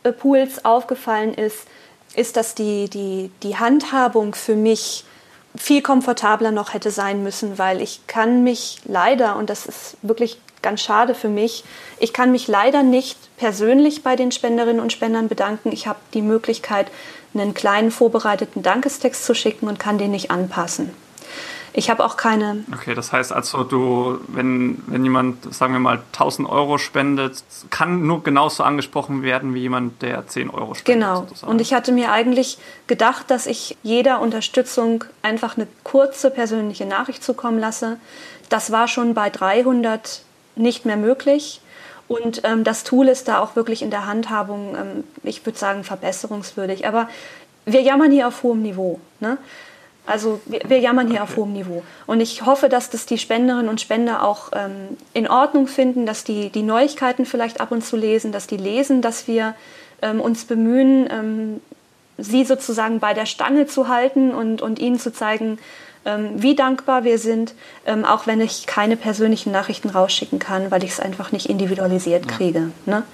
äh, 0.02 0.12
Pools 0.12 0.66
aufgefallen 0.66 1.32
ist, 1.32 1.66
ist, 2.14 2.36
dass 2.36 2.54
die, 2.54 2.90
die, 2.90 3.30
die 3.42 3.56
Handhabung 3.56 4.34
für 4.34 4.54
mich 4.54 5.04
viel 5.56 5.82
komfortabler 5.82 6.50
noch 6.50 6.74
hätte 6.74 6.90
sein 6.90 7.22
müssen, 7.22 7.58
weil 7.58 7.80
ich 7.80 8.06
kann 8.06 8.42
mich 8.42 8.80
leider, 8.84 9.36
und 9.36 9.50
das 9.50 9.66
ist 9.66 9.96
wirklich 10.02 10.38
ganz 10.62 10.80
schade 10.80 11.14
für 11.14 11.28
mich, 11.28 11.64
ich 12.00 12.12
kann 12.12 12.32
mich 12.32 12.48
leider 12.48 12.82
nicht 12.82 13.18
persönlich 13.36 14.02
bei 14.02 14.16
den 14.16 14.32
Spenderinnen 14.32 14.80
und 14.80 14.92
Spendern 14.92 15.28
bedanken. 15.28 15.70
Ich 15.72 15.86
habe 15.86 15.98
die 16.14 16.22
Möglichkeit, 16.22 16.88
einen 17.34 17.54
kleinen 17.54 17.90
vorbereiteten 17.90 18.62
Dankestext 18.62 19.24
zu 19.24 19.34
schicken 19.34 19.68
und 19.68 19.78
kann 19.78 19.98
den 19.98 20.12
nicht 20.12 20.30
anpassen. 20.30 20.90
Ich 21.76 21.90
habe 21.90 22.04
auch 22.04 22.16
keine. 22.16 22.64
Okay, 22.72 22.94
das 22.94 23.12
heißt 23.12 23.32
also, 23.32 23.64
du, 23.64 24.20
wenn, 24.28 24.80
wenn 24.86 25.02
jemand, 25.02 25.52
sagen 25.52 25.72
wir 25.72 25.80
mal, 25.80 26.00
1000 26.12 26.48
Euro 26.48 26.78
spendet, 26.78 27.42
kann 27.70 28.06
nur 28.06 28.22
genauso 28.22 28.62
angesprochen 28.62 29.22
werden 29.24 29.54
wie 29.54 29.62
jemand, 29.62 30.00
der 30.00 30.24
10 30.24 30.50
Euro 30.50 30.74
spendet. 30.74 30.86
Genau. 30.86 31.20
Sozusagen. 31.22 31.50
Und 31.50 31.60
ich 31.60 31.74
hatte 31.74 31.90
mir 31.90 32.12
eigentlich 32.12 32.58
gedacht, 32.86 33.28
dass 33.28 33.46
ich 33.46 33.76
jeder 33.82 34.20
Unterstützung 34.20 35.02
einfach 35.22 35.56
eine 35.56 35.66
kurze 35.82 36.30
persönliche 36.30 36.86
Nachricht 36.86 37.24
zukommen 37.24 37.58
lasse. 37.58 37.98
Das 38.48 38.70
war 38.70 38.86
schon 38.86 39.14
bei 39.14 39.28
300 39.28 40.22
nicht 40.54 40.86
mehr 40.86 40.96
möglich. 40.96 41.60
Und 42.06 42.42
ähm, 42.44 42.62
das 42.62 42.84
Tool 42.84 43.08
ist 43.08 43.26
da 43.26 43.40
auch 43.40 43.56
wirklich 43.56 43.82
in 43.82 43.90
der 43.90 44.06
Handhabung, 44.06 44.76
ähm, 44.76 45.04
ich 45.24 45.44
würde 45.44 45.58
sagen, 45.58 45.82
verbesserungswürdig. 45.82 46.86
Aber 46.86 47.08
wir 47.64 47.80
jammern 47.80 48.12
hier 48.12 48.28
auf 48.28 48.44
hohem 48.44 48.62
Niveau. 48.62 49.00
Ne? 49.18 49.38
Also 50.06 50.40
wir, 50.46 50.60
wir, 50.68 50.78
jammern 50.78 51.10
hier 51.10 51.22
auf 51.22 51.36
hohem 51.36 51.52
Niveau. 51.52 51.82
Und 52.06 52.20
ich 52.20 52.44
hoffe, 52.44 52.68
dass 52.68 52.90
das 52.90 53.06
die 53.06 53.18
Spenderinnen 53.18 53.68
und 53.68 53.80
Spender 53.80 54.22
auch 54.22 54.50
ähm, 54.52 54.96
in 55.14 55.28
Ordnung 55.28 55.66
finden, 55.66 56.04
dass 56.04 56.24
die 56.24 56.50
die 56.50 56.62
Neuigkeiten 56.62 57.24
vielleicht 57.24 57.60
ab 57.60 57.72
und 57.72 57.84
zu 57.84 57.96
lesen, 57.96 58.30
dass 58.30 58.46
die 58.46 58.58
lesen, 58.58 59.00
dass 59.00 59.26
wir 59.26 59.54
ähm, 60.02 60.20
uns 60.20 60.44
bemühen, 60.44 61.08
ähm, 61.10 61.60
sie 62.18 62.44
sozusagen 62.44 63.00
bei 63.00 63.14
der 63.14 63.26
Stange 63.26 63.66
zu 63.66 63.88
halten 63.88 64.32
und, 64.32 64.62
und 64.62 64.78
ihnen 64.78 64.98
zu 64.98 65.12
zeigen, 65.12 65.58
ähm, 66.04 66.30
wie 66.34 66.54
dankbar 66.54 67.04
wir 67.04 67.18
sind, 67.18 67.54
ähm, 67.86 68.04
auch 68.04 68.26
wenn 68.26 68.40
ich 68.40 68.66
keine 68.66 68.96
persönlichen 68.96 69.52
Nachrichten 69.52 69.88
rausschicken 69.88 70.38
kann, 70.38 70.70
weil 70.70 70.84
ich 70.84 70.90
es 70.90 71.00
einfach 71.00 71.32
nicht 71.32 71.46
individualisiert 71.46 72.28
kriege. 72.28 72.70
Ne? 72.86 73.04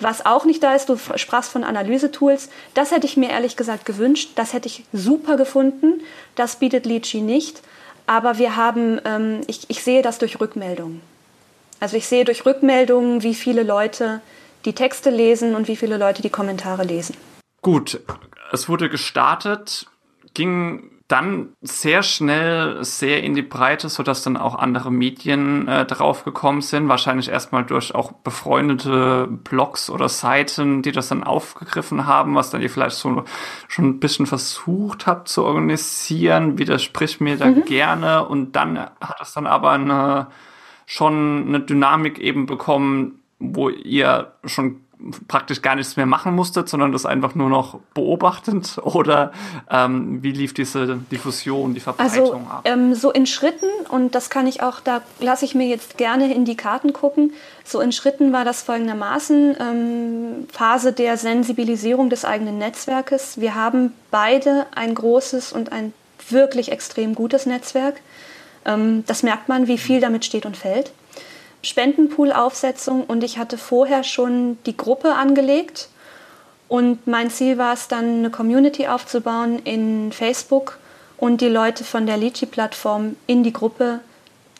Was 0.00 0.24
auch 0.26 0.44
nicht 0.44 0.62
da 0.62 0.74
ist, 0.74 0.88
du 0.88 0.96
sprachst 1.16 1.50
von 1.50 1.64
Analysetools, 1.64 2.48
das 2.74 2.90
hätte 2.90 3.06
ich 3.06 3.16
mir 3.16 3.30
ehrlich 3.30 3.56
gesagt 3.56 3.84
gewünscht, 3.84 4.30
das 4.34 4.52
hätte 4.52 4.68
ich 4.68 4.84
super 4.92 5.36
gefunden, 5.36 6.00
das 6.34 6.56
bietet 6.56 6.86
Litchi 6.86 7.20
nicht, 7.20 7.62
aber 8.06 8.38
wir 8.38 8.56
haben, 8.56 9.00
ähm, 9.04 9.40
ich, 9.46 9.68
ich 9.68 9.82
sehe 9.82 10.02
das 10.02 10.18
durch 10.18 10.40
Rückmeldungen. 10.40 11.00
Also 11.80 11.96
ich 11.96 12.06
sehe 12.06 12.24
durch 12.24 12.46
Rückmeldungen, 12.46 13.22
wie 13.22 13.34
viele 13.34 13.62
Leute 13.62 14.20
die 14.64 14.72
Texte 14.72 15.10
lesen 15.10 15.54
und 15.54 15.66
wie 15.66 15.76
viele 15.76 15.96
Leute 15.96 16.22
die 16.22 16.30
Kommentare 16.30 16.84
lesen. 16.84 17.16
Gut, 17.60 18.00
es 18.52 18.68
wurde 18.68 18.88
gestartet, 18.88 19.86
ging 20.34 20.91
dann 21.12 21.50
sehr 21.60 22.02
schnell 22.02 22.82
sehr 22.82 23.22
in 23.22 23.34
die 23.34 23.42
Breite, 23.42 23.90
sodass 23.90 24.22
dann 24.22 24.38
auch 24.38 24.54
andere 24.54 24.90
Medien 24.90 25.68
äh, 25.68 25.84
drauf 25.84 26.24
gekommen 26.24 26.62
sind. 26.62 26.88
Wahrscheinlich 26.88 27.28
erstmal 27.28 27.64
durch 27.64 27.94
auch 27.94 28.12
befreundete 28.12 29.28
Blogs 29.28 29.90
oder 29.90 30.08
Seiten, 30.08 30.80
die 30.80 30.90
das 30.90 31.08
dann 31.08 31.22
aufgegriffen 31.22 32.06
haben, 32.06 32.34
was 32.34 32.48
dann 32.48 32.62
ihr 32.62 32.70
vielleicht 32.70 32.96
so 32.96 33.24
schon 33.68 33.84
ein 33.84 34.00
bisschen 34.00 34.24
versucht 34.24 35.06
habt 35.06 35.28
zu 35.28 35.44
organisieren. 35.44 36.56
Widersprich 36.56 37.20
mir 37.20 37.36
da 37.36 37.48
mhm. 37.48 37.66
gerne. 37.66 38.24
Und 38.24 38.56
dann 38.56 38.78
hat 38.78 39.20
es 39.20 39.34
dann 39.34 39.46
aber 39.46 39.72
eine, 39.72 40.28
schon 40.86 41.44
eine 41.46 41.60
Dynamik 41.60 42.20
eben 42.20 42.46
bekommen, 42.46 43.20
wo 43.38 43.68
ihr 43.68 44.32
schon 44.46 44.81
praktisch 45.28 45.62
gar 45.62 45.74
nichts 45.74 45.96
mehr 45.96 46.06
machen 46.06 46.34
musstet, 46.34 46.68
sondern 46.68 46.92
das 46.92 47.06
einfach 47.06 47.34
nur 47.34 47.48
noch 47.48 47.78
beobachtend? 47.94 48.78
Oder 48.82 49.32
ähm, 49.70 50.22
wie 50.22 50.32
lief 50.32 50.54
diese 50.54 50.98
Diffusion, 51.10 51.74
die 51.74 51.80
Verbreitung 51.80 52.18
also, 52.18 52.34
ab? 52.34 52.62
Ähm, 52.64 52.94
so 52.94 53.10
in 53.10 53.26
Schritten, 53.26 53.68
und 53.88 54.14
das 54.14 54.30
kann 54.30 54.46
ich 54.46 54.62
auch, 54.62 54.80
da 54.80 55.02
lasse 55.20 55.44
ich 55.44 55.54
mir 55.54 55.66
jetzt 55.66 55.98
gerne 55.98 56.32
in 56.32 56.44
die 56.44 56.56
Karten 56.56 56.92
gucken, 56.92 57.32
so 57.64 57.80
in 57.80 57.92
Schritten 57.92 58.32
war 58.32 58.44
das 58.44 58.62
folgendermaßen, 58.62 59.56
ähm, 59.60 60.48
Phase 60.52 60.92
der 60.92 61.16
Sensibilisierung 61.16 62.10
des 62.10 62.24
eigenen 62.24 62.58
Netzwerkes. 62.58 63.40
Wir 63.40 63.54
haben 63.54 63.92
beide 64.10 64.66
ein 64.74 64.94
großes 64.94 65.52
und 65.52 65.72
ein 65.72 65.92
wirklich 66.28 66.70
extrem 66.72 67.14
gutes 67.14 67.46
Netzwerk. 67.46 68.00
Ähm, 68.64 69.04
das 69.06 69.22
merkt 69.22 69.48
man, 69.48 69.66
wie 69.66 69.78
viel 69.78 70.00
damit 70.00 70.24
steht 70.24 70.46
und 70.46 70.56
fällt. 70.56 70.92
Spendenpool-Aufsetzung 71.62 73.04
und 73.04 73.22
ich 73.22 73.38
hatte 73.38 73.56
vorher 73.56 74.04
schon 74.04 74.58
die 74.66 74.76
Gruppe 74.76 75.14
angelegt. 75.14 75.88
Und 76.68 77.06
mein 77.06 77.30
Ziel 77.30 77.58
war 77.58 77.74
es 77.74 77.88
dann, 77.88 78.18
eine 78.18 78.30
Community 78.30 78.88
aufzubauen 78.88 79.60
in 79.64 80.10
Facebook 80.10 80.78
und 81.18 81.40
die 81.40 81.48
Leute 81.48 81.84
von 81.84 82.06
der 82.06 82.16
Litchi-Plattform 82.16 83.16
in 83.26 83.42
die 83.42 83.52
Gruppe 83.52 84.00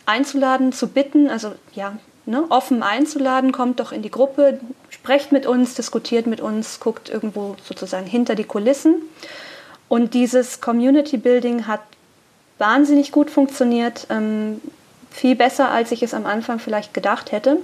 einzuladen, 0.06 0.72
zu 0.72 0.88
bitten, 0.88 1.28
also 1.28 1.52
ja, 1.74 1.96
ne, 2.26 2.44
offen 2.50 2.82
einzuladen, 2.82 3.50
kommt 3.50 3.80
doch 3.80 3.92
in 3.92 4.02
die 4.02 4.10
Gruppe, 4.10 4.60
sprecht 4.90 5.32
mit 5.32 5.46
uns, 5.46 5.74
diskutiert 5.74 6.26
mit 6.26 6.40
uns, 6.40 6.80
guckt 6.80 7.08
irgendwo 7.08 7.56
sozusagen 7.64 8.06
hinter 8.06 8.34
die 8.34 8.44
Kulissen. 8.44 8.96
Und 9.88 10.14
dieses 10.14 10.60
Community 10.60 11.16
Building 11.16 11.66
hat 11.66 11.80
wahnsinnig 12.58 13.12
gut 13.12 13.30
funktioniert. 13.30 14.06
Ähm, 14.10 14.60
viel 15.12 15.36
besser, 15.36 15.70
als 15.70 15.92
ich 15.92 16.02
es 16.02 16.14
am 16.14 16.26
Anfang 16.26 16.58
vielleicht 16.58 16.94
gedacht 16.94 17.32
hätte. 17.32 17.58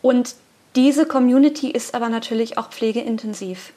Und 0.00 0.34
diese 0.76 1.06
Community 1.06 1.70
ist 1.70 1.94
aber 1.94 2.08
natürlich 2.08 2.58
auch 2.58 2.70
pflegeintensiv. 2.70 3.72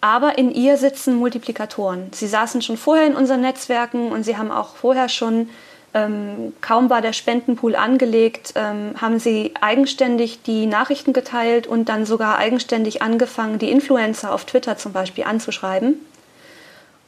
Aber 0.00 0.36
in 0.36 0.50
ihr 0.50 0.76
sitzen 0.76 1.16
Multiplikatoren. 1.16 2.10
Sie 2.12 2.26
saßen 2.26 2.60
schon 2.60 2.76
vorher 2.76 3.06
in 3.06 3.16
unseren 3.16 3.40
Netzwerken 3.40 4.12
und 4.12 4.24
sie 4.24 4.36
haben 4.36 4.50
auch 4.50 4.76
vorher 4.76 5.08
schon, 5.08 5.48
ähm, 5.94 6.52
kaum 6.60 6.90
war 6.90 7.00
der 7.00 7.14
Spendenpool 7.14 7.74
angelegt, 7.74 8.52
ähm, 8.56 9.00
haben 9.00 9.18
sie 9.18 9.54
eigenständig 9.60 10.42
die 10.42 10.66
Nachrichten 10.66 11.14
geteilt 11.14 11.66
und 11.66 11.88
dann 11.88 12.04
sogar 12.04 12.36
eigenständig 12.36 13.00
angefangen, 13.00 13.58
die 13.58 13.70
Influencer 13.70 14.34
auf 14.34 14.44
Twitter 14.44 14.76
zum 14.76 14.92
Beispiel 14.92 15.24
anzuschreiben 15.24 15.98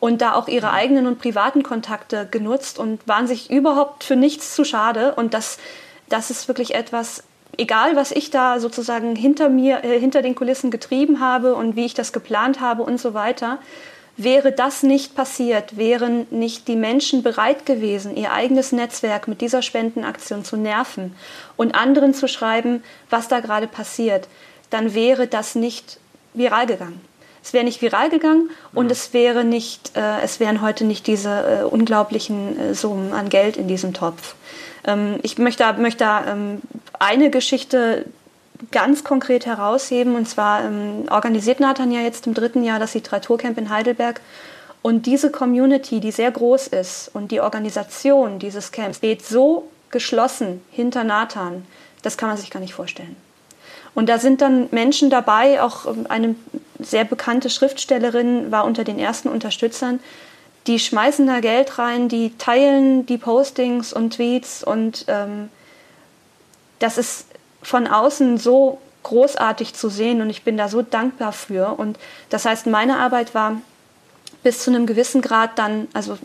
und 0.01 0.21
da 0.21 0.35
auch 0.35 0.49
ihre 0.49 0.73
eigenen 0.73 1.07
und 1.07 1.19
privaten 1.19 1.63
Kontakte 1.63 2.27
genutzt 2.31 2.79
und 2.79 3.07
waren 3.09 3.27
sich 3.27 3.51
überhaupt 3.51 4.05
für 4.05 4.17
nichts 4.17 4.55
zu 4.55 4.65
schade. 4.65 5.15
Und 5.15 5.35
das, 5.35 5.59
das 6.09 6.31
ist 6.31 6.49
wirklich 6.49 6.75
etwas, 6.75 7.23
egal 7.57 7.97
was 7.97 8.13
ich 8.13 8.31
da 8.31 8.61
sozusagen 8.61 9.17
hinter 9.17 9.49
mir, 9.49 9.85
äh, 9.85 9.99
hinter 9.99 10.23
den 10.23 10.35
Kulissen 10.35 10.71
getrieben 10.71 11.21
habe 11.21 11.55
und 11.55 11.77
wie 11.77 11.87
ich 11.87 11.95
das 11.95 12.13
geplant 12.13 12.61
habe 12.61 12.83
und 12.83 13.01
so 13.01 13.15
weiter, 13.15 13.59
wäre 14.19 14.53
das 14.53 14.83
nicht 14.83 15.15
passiert, 15.15 15.77
wären 15.77 16.27
nicht 16.31 16.69
die 16.69 16.77
Menschen 16.77 17.23
bereit 17.23 17.67
gewesen, 17.67 18.17
ihr 18.17 18.33
eigenes 18.33 18.73
Netzwerk 18.73 19.29
mit 19.29 19.43
dieser 19.43 19.61
Spendenaktion 19.61 20.43
zu 20.45 20.57
nerven 20.57 21.15
und 21.57 21.75
anderen 21.75 22.15
zu 22.15 22.27
schreiben, 22.27 22.83
was 23.11 23.29
da 23.29 23.41
gerade 23.41 23.67
passiert, 23.67 24.29
dann 24.71 24.95
wäre 24.95 25.27
das 25.27 25.55
nicht 25.55 25.99
viral 26.33 26.67
gegangen 26.67 27.06
es 27.47 27.53
wäre 27.53 27.65
nicht 27.65 27.81
viral 27.81 28.11
gegangen 28.11 28.51
und 28.75 28.91
es 28.91 29.13
wäre 29.15 29.45
nicht, 29.45 29.97
äh, 29.97 30.21
es 30.21 30.41
wären 30.41 30.63
heute 30.63 30.85
nicht 30.85 31.07
diese 31.07 31.61
äh, 31.61 31.63
unglaublichen 31.63 32.59
äh, 32.59 32.75
Summen 32.75 33.13
an 33.13 33.29
Geld 33.29 33.57
in 33.57 33.69
diesem 33.69 33.95
Topf. 33.95 34.35
Ähm, 34.85 35.21
ich 35.23 35.39
möchte, 35.39 35.73
möchte 35.75 36.05
ähm, 36.27 36.61
eine 36.99 37.31
Geschichte 37.31 38.05
ganz 38.73 39.05
konkret 39.05 39.47
herausheben 39.47 40.17
und 40.17 40.29
zwar 40.29 40.65
ähm, 40.65 41.05
organisiert 41.09 41.61
Nathan 41.61 41.93
ja 41.93 42.01
jetzt 42.01 42.27
im 42.27 42.35
dritten 42.35 42.65
Jahr 42.65 42.81
das 42.81 42.95
Literaturcamp 42.95 43.57
in 43.59 43.71
Heidelberg 43.71 44.21
und 44.83 45.07
diese 45.07 45.31
Community, 45.31 46.01
die 46.01 46.11
sehr 46.11 46.33
groß 46.33 46.67
ist 46.67 47.13
und 47.15 47.31
die 47.31 47.41
Organisation 47.41 48.41
dieses 48.41 48.73
Camps 48.73 48.99
steht 48.99 49.25
so 49.25 49.69
geschlossen 49.91 50.63
hinter 50.73 51.05
Nathan, 51.05 51.65
das 52.03 52.17
kann 52.17 52.29
man 52.29 52.39
sich 52.39 52.51
gar 52.51 52.59
nicht 52.59 52.75
vorstellen. 52.75 53.15
Und 53.97 54.11
da 54.11 54.19
sind 54.19 54.43
dann 54.43 54.69
Menschen 54.73 55.09
dabei, 55.09 55.63
auch 55.63 55.87
ähm, 55.87 56.07
eine 56.11 56.37
sehr 56.79 57.05
bekannte 57.05 57.49
Schriftstellerin 57.49 58.53
war 58.53 58.67
unter 58.67 58.85
den 58.85 58.99
ersten 58.99 59.29
Unterstützern, 59.29 60.01
die 60.67 60.79
schmeißen 60.79 61.27
da 61.27 61.41
Geld 61.41 61.79
rein, 61.79 62.09
die 62.09 62.37
teilen 62.37 63.07
die 63.07 63.17
Postings 63.17 63.95
und 63.95 64.15
Tweets 64.15 64.63
und 64.63 65.07
ähm, 65.09 65.49
das 66.79 66.99
ist 66.99 67.27
von 67.63 67.87
außen 67.87 68.37
so 68.37 68.79
großartig 69.03 69.73
zu 69.73 69.89
sehen 69.89 70.21
und 70.21 70.29
ich 70.29 70.43
bin 70.43 70.59
da 70.59 70.69
so 70.69 70.83
dankbar 70.83 71.33
für. 71.33 71.79
Und 71.79 71.99
das 72.29 72.45
heißt, 72.45 72.67
meine 72.67 72.99
Arbeit 72.99 73.35
war 73.35 73.63
bis 74.43 74.59
zu 74.59 74.71
einem 74.71 74.87
gewissen 74.87 75.23
Grad 75.23 75.59
dann, 75.59 75.89
also 75.95 76.19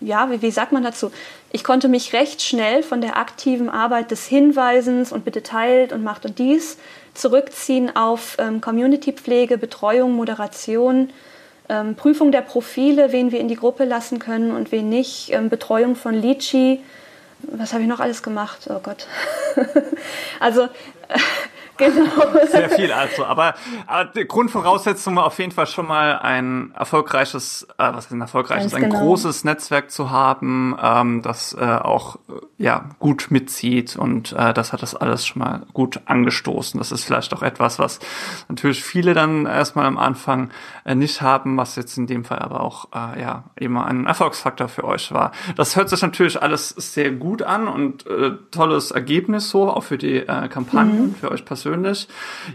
ja, 0.00 0.30
wie, 0.30 0.40
wie 0.40 0.50
sagt 0.50 0.72
man 0.72 0.82
dazu? 0.82 1.12
Ich 1.50 1.62
konnte 1.62 1.88
mich 1.88 2.14
recht 2.14 2.40
schnell 2.40 2.82
von 2.82 3.02
der 3.02 3.18
aktiven 3.18 3.68
Arbeit 3.68 4.10
des 4.10 4.26
Hinweisens 4.26 5.12
und 5.12 5.26
bitte 5.26 5.42
teilt 5.42 5.92
und 5.92 6.02
macht 6.02 6.24
und 6.24 6.38
dies 6.38 6.78
zurückziehen 7.14 7.94
auf 7.94 8.36
ähm, 8.38 8.60
Community-Pflege, 8.60 9.58
Betreuung, 9.58 10.12
Moderation, 10.12 11.10
ähm, 11.68 11.94
Prüfung 11.94 12.32
der 12.32 12.42
Profile, 12.42 13.12
wen 13.12 13.32
wir 13.32 13.40
in 13.40 13.48
die 13.48 13.56
Gruppe 13.56 13.84
lassen 13.84 14.18
können 14.18 14.50
und 14.50 14.72
wen 14.72 14.88
nicht, 14.88 15.30
ähm, 15.32 15.48
Betreuung 15.48 15.96
von 15.96 16.14
Litchi. 16.14 16.80
Was 17.42 17.72
habe 17.72 17.82
ich 17.82 17.88
noch 17.88 18.00
alles 18.00 18.22
gemacht? 18.22 18.68
Oh 18.70 18.80
Gott. 18.82 19.06
also 20.40 20.68
Genau. 21.82 22.46
Sehr 22.50 22.70
viel 22.70 22.92
also. 22.92 23.24
Aber, 23.24 23.54
aber 23.86 24.10
die 24.10 24.26
Grundvoraussetzung 24.26 25.16
war 25.16 25.24
auf 25.24 25.38
jeden 25.38 25.52
Fall 25.52 25.66
schon 25.66 25.86
mal 25.86 26.18
ein 26.18 26.72
erfolgreiches, 26.76 27.66
äh, 27.78 27.92
was 27.92 28.06
ist 28.06 28.12
ein 28.12 28.20
erfolgreiches, 28.20 28.72
Ganz 28.72 28.84
ein 28.84 28.90
genau. 28.90 29.04
großes 29.04 29.44
Netzwerk 29.44 29.90
zu 29.90 30.10
haben, 30.10 30.76
ähm, 30.82 31.22
das 31.22 31.54
äh, 31.54 31.64
auch 31.64 32.16
äh, 32.16 32.62
ja 32.62 32.90
gut 32.98 33.26
mitzieht 33.30 33.96
und 33.96 34.32
äh, 34.32 34.54
das 34.54 34.72
hat 34.72 34.82
das 34.82 34.94
alles 34.94 35.26
schon 35.26 35.40
mal 35.40 35.62
gut 35.72 36.00
angestoßen. 36.06 36.78
Das 36.78 36.92
ist 36.92 37.04
vielleicht 37.04 37.34
auch 37.34 37.42
etwas, 37.42 37.78
was 37.78 37.98
natürlich 38.48 38.84
viele 38.84 39.14
dann 39.14 39.46
erstmal 39.46 39.86
am 39.86 39.98
Anfang 39.98 40.50
äh, 40.84 40.94
nicht 40.94 41.22
haben, 41.22 41.56
was 41.56 41.76
jetzt 41.76 41.96
in 41.98 42.06
dem 42.06 42.24
Fall 42.24 42.38
aber 42.38 42.60
auch 42.60 42.86
äh, 42.94 43.20
ja 43.20 43.44
immer 43.56 43.86
ein 43.86 44.06
Erfolgsfaktor 44.06 44.68
für 44.68 44.84
euch 44.84 45.12
war. 45.12 45.32
Das 45.56 45.76
hört 45.76 45.88
sich 45.88 46.02
natürlich 46.02 46.40
alles 46.40 46.70
sehr 46.70 47.10
gut 47.10 47.42
an 47.42 47.68
und 47.68 48.06
äh, 48.06 48.32
tolles 48.50 48.90
Ergebnis 48.90 49.50
so 49.50 49.70
auch 49.70 49.82
für 49.82 49.98
die 49.98 50.16
äh, 50.16 50.48
Kampagnen, 50.48 51.08
mhm. 51.08 51.14
für 51.14 51.30
euch 51.30 51.44
persönlich 51.44 51.71
persönlich. 51.72 52.08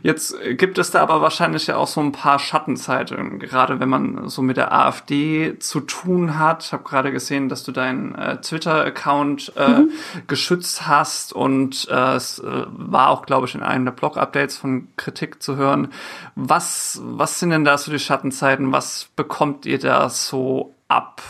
Jetzt 0.03 0.35
gibt 0.57 0.77
es 0.77 0.91
da 0.91 1.01
aber 1.01 1.21
wahrscheinlich 1.21 1.67
ja 1.67 1.77
auch 1.77 1.87
so 1.87 2.01
ein 2.01 2.11
paar 2.11 2.39
Schattenzeiten, 2.39 3.39
gerade 3.39 3.79
wenn 3.79 3.89
man 3.89 4.29
so 4.29 4.41
mit 4.41 4.57
der 4.57 4.71
AfD 4.73 5.57
zu 5.59 5.81
tun 5.81 6.37
hat. 6.37 6.63
Ich 6.65 6.73
habe 6.73 6.83
gerade 6.83 7.11
gesehen, 7.11 7.49
dass 7.49 7.63
du 7.63 7.71
deinen 7.71 8.15
äh, 8.15 8.39
Twitter-Account 8.41 9.53
äh, 9.55 9.67
mhm. 9.69 9.91
geschützt 10.27 10.87
hast 10.87 11.33
und 11.33 11.87
äh, 11.89 12.15
es 12.15 12.39
äh, 12.39 12.65
war 12.67 13.09
auch, 13.09 13.25
glaube 13.25 13.47
ich, 13.47 13.55
in 13.55 13.63
einem 13.63 13.85
der 13.85 13.91
Blog-Updates 13.91 14.57
von 14.57 14.87
Kritik 14.97 15.41
zu 15.41 15.55
hören. 15.55 15.89
Was, 16.35 17.01
was 17.03 17.39
sind 17.39 17.49
denn 17.49 17.65
da 17.65 17.77
so 17.77 17.91
die 17.91 17.99
Schattenzeiten? 17.99 18.71
Was 18.71 19.09
bekommt 19.15 19.65
ihr 19.65 19.79
da 19.79 20.09
so 20.09 20.73
ab? 20.87 21.21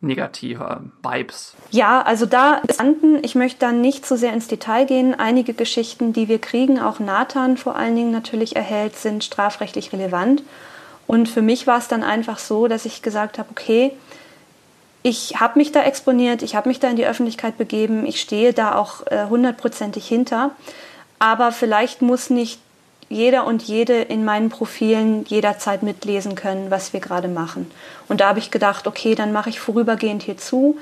Negativer 0.00 0.82
Vibes. 1.02 1.54
Ja, 1.70 2.00
also 2.02 2.26
da 2.26 2.54
ist 2.66 2.82
ich 3.22 3.34
möchte 3.34 3.58
da 3.60 3.72
nicht 3.72 4.06
zu 4.06 4.14
so 4.14 4.20
sehr 4.20 4.32
ins 4.32 4.48
Detail 4.48 4.86
gehen. 4.86 5.14
Einige 5.18 5.52
Geschichten, 5.52 6.12
die 6.12 6.28
wir 6.28 6.38
kriegen, 6.38 6.80
auch 6.80 7.00
Nathan 7.00 7.56
vor 7.56 7.76
allen 7.76 7.96
Dingen 7.96 8.10
natürlich 8.10 8.56
erhält, 8.56 8.96
sind 8.96 9.24
strafrechtlich 9.24 9.92
relevant. 9.92 10.42
Und 11.06 11.28
für 11.28 11.42
mich 11.42 11.66
war 11.66 11.78
es 11.78 11.88
dann 11.88 12.02
einfach 12.02 12.38
so, 12.38 12.68
dass 12.68 12.86
ich 12.86 13.02
gesagt 13.02 13.38
habe, 13.38 13.48
okay, 13.50 13.92
ich 15.02 15.40
habe 15.40 15.58
mich 15.58 15.72
da 15.72 15.82
exponiert, 15.82 16.42
ich 16.42 16.54
habe 16.54 16.68
mich 16.68 16.78
da 16.78 16.88
in 16.88 16.96
die 16.96 17.06
Öffentlichkeit 17.06 17.58
begeben, 17.58 18.06
ich 18.06 18.20
stehe 18.20 18.52
da 18.52 18.76
auch 18.76 19.06
äh, 19.06 19.26
hundertprozentig 19.28 20.04
äh, 20.04 20.14
hinter. 20.14 20.50
Aber 21.18 21.52
vielleicht 21.52 22.00
muss 22.00 22.30
nicht 22.30 22.60
jeder 23.10 23.44
und 23.44 23.64
jede 23.64 24.00
in 24.00 24.24
meinen 24.24 24.48
Profilen 24.48 25.24
jederzeit 25.26 25.82
mitlesen 25.82 26.36
können, 26.36 26.70
was 26.70 26.92
wir 26.92 27.00
gerade 27.00 27.28
machen. 27.28 27.70
Und 28.08 28.20
da 28.20 28.28
habe 28.28 28.38
ich 28.38 28.52
gedacht, 28.52 28.86
okay, 28.86 29.16
dann 29.16 29.32
mache 29.32 29.50
ich 29.50 29.58
vorübergehend 29.58 30.22
hier 30.22 30.38
zu, 30.38 30.78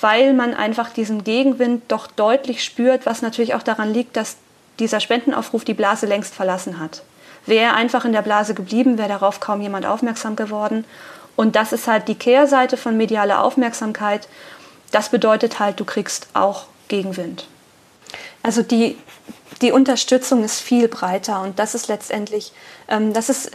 weil 0.00 0.32
man 0.32 0.54
einfach 0.54 0.90
diesen 0.90 1.24
Gegenwind 1.24 1.82
doch 1.88 2.06
deutlich 2.06 2.64
spürt, 2.64 3.04
was 3.04 3.20
natürlich 3.20 3.54
auch 3.54 3.64
daran 3.64 3.92
liegt, 3.92 4.16
dass 4.16 4.36
dieser 4.78 5.00
Spendenaufruf 5.00 5.64
die 5.64 5.74
Blase 5.74 6.06
längst 6.06 6.34
verlassen 6.34 6.78
hat. 6.78 7.02
Wäre 7.46 7.74
einfach 7.74 8.04
in 8.04 8.12
der 8.12 8.22
Blase 8.22 8.54
geblieben, 8.54 8.96
wäre 8.96 9.08
darauf 9.08 9.40
kaum 9.40 9.60
jemand 9.60 9.84
aufmerksam 9.84 10.36
geworden. 10.36 10.84
Und 11.34 11.56
das 11.56 11.72
ist 11.72 11.88
halt 11.88 12.06
die 12.06 12.14
Kehrseite 12.14 12.76
von 12.76 12.96
medialer 12.96 13.42
Aufmerksamkeit. 13.42 14.28
Das 14.92 15.08
bedeutet 15.08 15.58
halt, 15.58 15.80
du 15.80 15.84
kriegst 15.84 16.28
auch 16.34 16.66
Gegenwind. 16.86 17.48
Also 18.44 18.62
die, 18.62 18.96
die 19.62 19.72
Unterstützung 19.72 20.44
ist 20.44 20.60
viel 20.60 20.88
breiter 20.88 21.40
und 21.42 21.58
das 21.58 21.74
ist 21.74 21.88
letztendlich, 21.88 22.52
ähm, 22.88 23.12
das 23.12 23.28
ist 23.28 23.52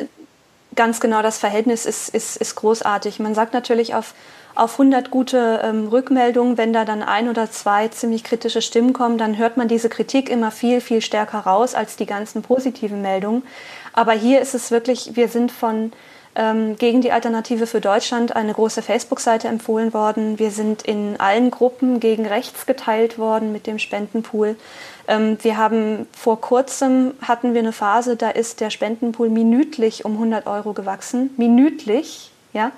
ganz 0.75 0.99
genau 0.99 1.21
das 1.21 1.37
Verhältnis, 1.37 1.85
ist, 1.85 2.09
ist, 2.09 2.37
ist 2.37 2.55
großartig. 2.55 3.19
Man 3.19 3.35
sagt 3.35 3.53
natürlich 3.53 3.95
auf, 3.95 4.13
auf 4.55 4.73
100 4.73 5.11
gute 5.11 5.61
ähm, 5.63 5.87
Rückmeldungen, 5.87 6.57
wenn 6.57 6.71
da 6.71 6.85
dann 6.85 7.03
ein 7.03 7.27
oder 7.27 7.51
zwei 7.51 7.89
ziemlich 7.89 8.23
kritische 8.23 8.61
Stimmen 8.61 8.93
kommen, 8.93 9.17
dann 9.17 9.37
hört 9.37 9.57
man 9.57 9.67
diese 9.67 9.89
Kritik 9.89 10.29
immer 10.29 10.51
viel, 10.51 10.79
viel 10.79 11.01
stärker 11.01 11.39
raus 11.39 11.75
als 11.75 11.97
die 11.97 12.05
ganzen 12.05 12.41
positiven 12.41 13.01
Meldungen. 13.01 13.43
Aber 13.93 14.13
hier 14.13 14.39
ist 14.39 14.55
es 14.55 14.71
wirklich, 14.71 15.15
wir 15.15 15.27
sind 15.27 15.51
von 15.51 15.91
ähm, 16.37 16.77
gegen 16.77 17.01
die 17.01 17.11
Alternative 17.11 17.65
für 17.65 17.81
Deutschland 17.81 18.35
eine 18.35 18.53
große 18.53 18.83
Facebook-Seite 18.83 19.47
empfohlen 19.47 19.91
worden. 19.91 20.37
Wir 20.37 20.51
sind 20.51 20.83
in 20.83 21.19
allen 21.19 21.49
Gruppen 21.49 21.99
gegen 21.99 22.27
rechts 22.27 22.67
geteilt 22.67 23.17
worden 23.17 23.51
mit 23.51 23.65
dem 23.65 23.79
Spendenpool. 23.79 24.55
Ähm, 25.07 25.39
wir 25.41 25.57
haben 25.57 26.07
vor 26.15 26.39
kurzem 26.39 27.13
hatten 27.23 27.55
wir 27.55 27.61
eine 27.61 27.73
Phase, 27.73 28.15
da 28.15 28.29
ist 28.29 28.61
der 28.61 28.69
Spendenpool 28.69 29.29
minütlich 29.29 30.05
um 30.05 30.13
100 30.13 30.45
Euro 30.45 30.73
gewachsen. 30.73 31.31
Minütlich, 31.37 32.31
ja. 32.53 32.71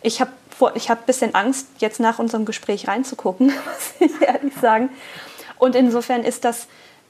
Ich 0.00 0.20
habe 0.22 0.30
ich 0.74 0.88
habe 0.88 1.02
ein 1.02 1.06
bisschen 1.06 1.34
Angst, 1.34 1.66
jetzt 1.80 2.00
nach 2.00 2.18
unserem 2.18 2.46
Gespräch 2.46 2.88
reinzugucken, 2.88 3.48
muss 3.98 4.10
ich 4.10 4.22
ehrlich 4.26 4.54
sagen. 4.54 4.88
Und 5.58 5.76
insofern 5.76 6.22
ist 6.22 6.46
das 6.46 6.66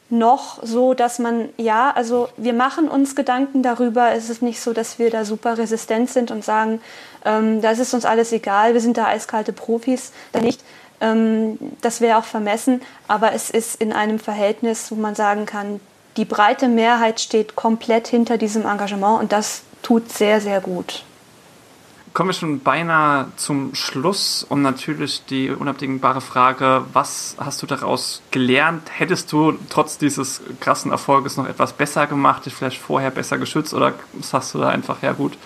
noch 0.09 0.63
so, 0.63 0.95
dass 0.95 1.19
man, 1.19 1.49
ja, 1.57 1.91
also 1.91 2.29
wir 2.37 2.53
machen 2.53 2.89
uns 2.89 3.17
Gedanken 3.17 3.63
darüber. 3.63 4.13
Es 4.13 4.31
ist 4.31 4.43
nicht 4.43 4.61
so, 4.61 4.73
dass 4.73 4.99
wir 4.99 5.11
da 5.11 5.25
super 5.25 5.59
resistent 5.59 6.11
sind 6.11 6.31
und 6.31 6.45
sagen, 6.45 6.81
ähm, 7.25 7.61
das 7.61 7.79
ist 7.79 7.93
uns 7.93 8.05
alles 8.05 8.33
egal, 8.33 8.75
wir 8.75 8.81
sind 8.81 8.97
da 8.97 9.07
eiskalte 9.07 9.53
Profis. 9.53 10.13
Da 10.33 10.41
nicht. 10.41 10.63
Ähm, 11.01 11.59
das 11.83 12.01
wäre 12.01 12.19
auch 12.19 12.25
vermessen, 12.25 12.81
aber 13.09 13.33
es 13.33 13.51
ist 13.51 13.81
in 13.81 13.93
einem 13.93 14.19
Verhältnis, 14.19 14.91
wo 14.91 14.95
man 14.95 15.15
sagen 15.15 15.45
kann, 15.45 15.81
die 16.17 16.25
breite 16.25 16.69
Mehrheit 16.69 17.21
steht 17.21 17.57
komplett 17.57 18.09
hinter 18.09 18.39
diesem 18.39 18.65
Engagement 18.65 19.21
und 19.21 19.33
das 19.33 19.63
tut 19.83 20.11
sehr, 20.11 20.41
sehr 20.41 20.61
gut 20.61 21.05
kommen 22.17 22.31
wir 22.31 22.35
schon 22.35 22.61
beinahe 22.61 23.27
zum 23.37 23.75
Schluss 23.75 24.43
und 24.43 24.63
natürlich 24.63 25.27
die 25.27 25.51
unabdingbare 25.51 26.23
Frage, 26.23 26.87
was 26.95 27.37
hast 27.39 27.61
du 27.61 27.67
daraus 27.67 28.23
gelernt? 28.31 28.89
Hättest 28.91 29.31
du 29.33 29.59
trotz 29.69 29.99
dieses 29.99 30.41
krassen 30.59 30.93
Erfolges 30.93 31.37
noch 31.37 31.47
etwas 31.47 31.75
besser 31.75 32.07
gemacht, 32.07 32.47
dich 32.47 32.55
vielleicht 32.55 32.81
vorher 32.81 33.11
besser 33.11 33.37
geschützt 33.37 33.75
oder 33.75 33.93
sagst 34.23 34.55
du 34.55 34.59
da 34.61 34.71
einfach, 34.71 35.03
ja 35.03 35.13
gut, 35.13 35.37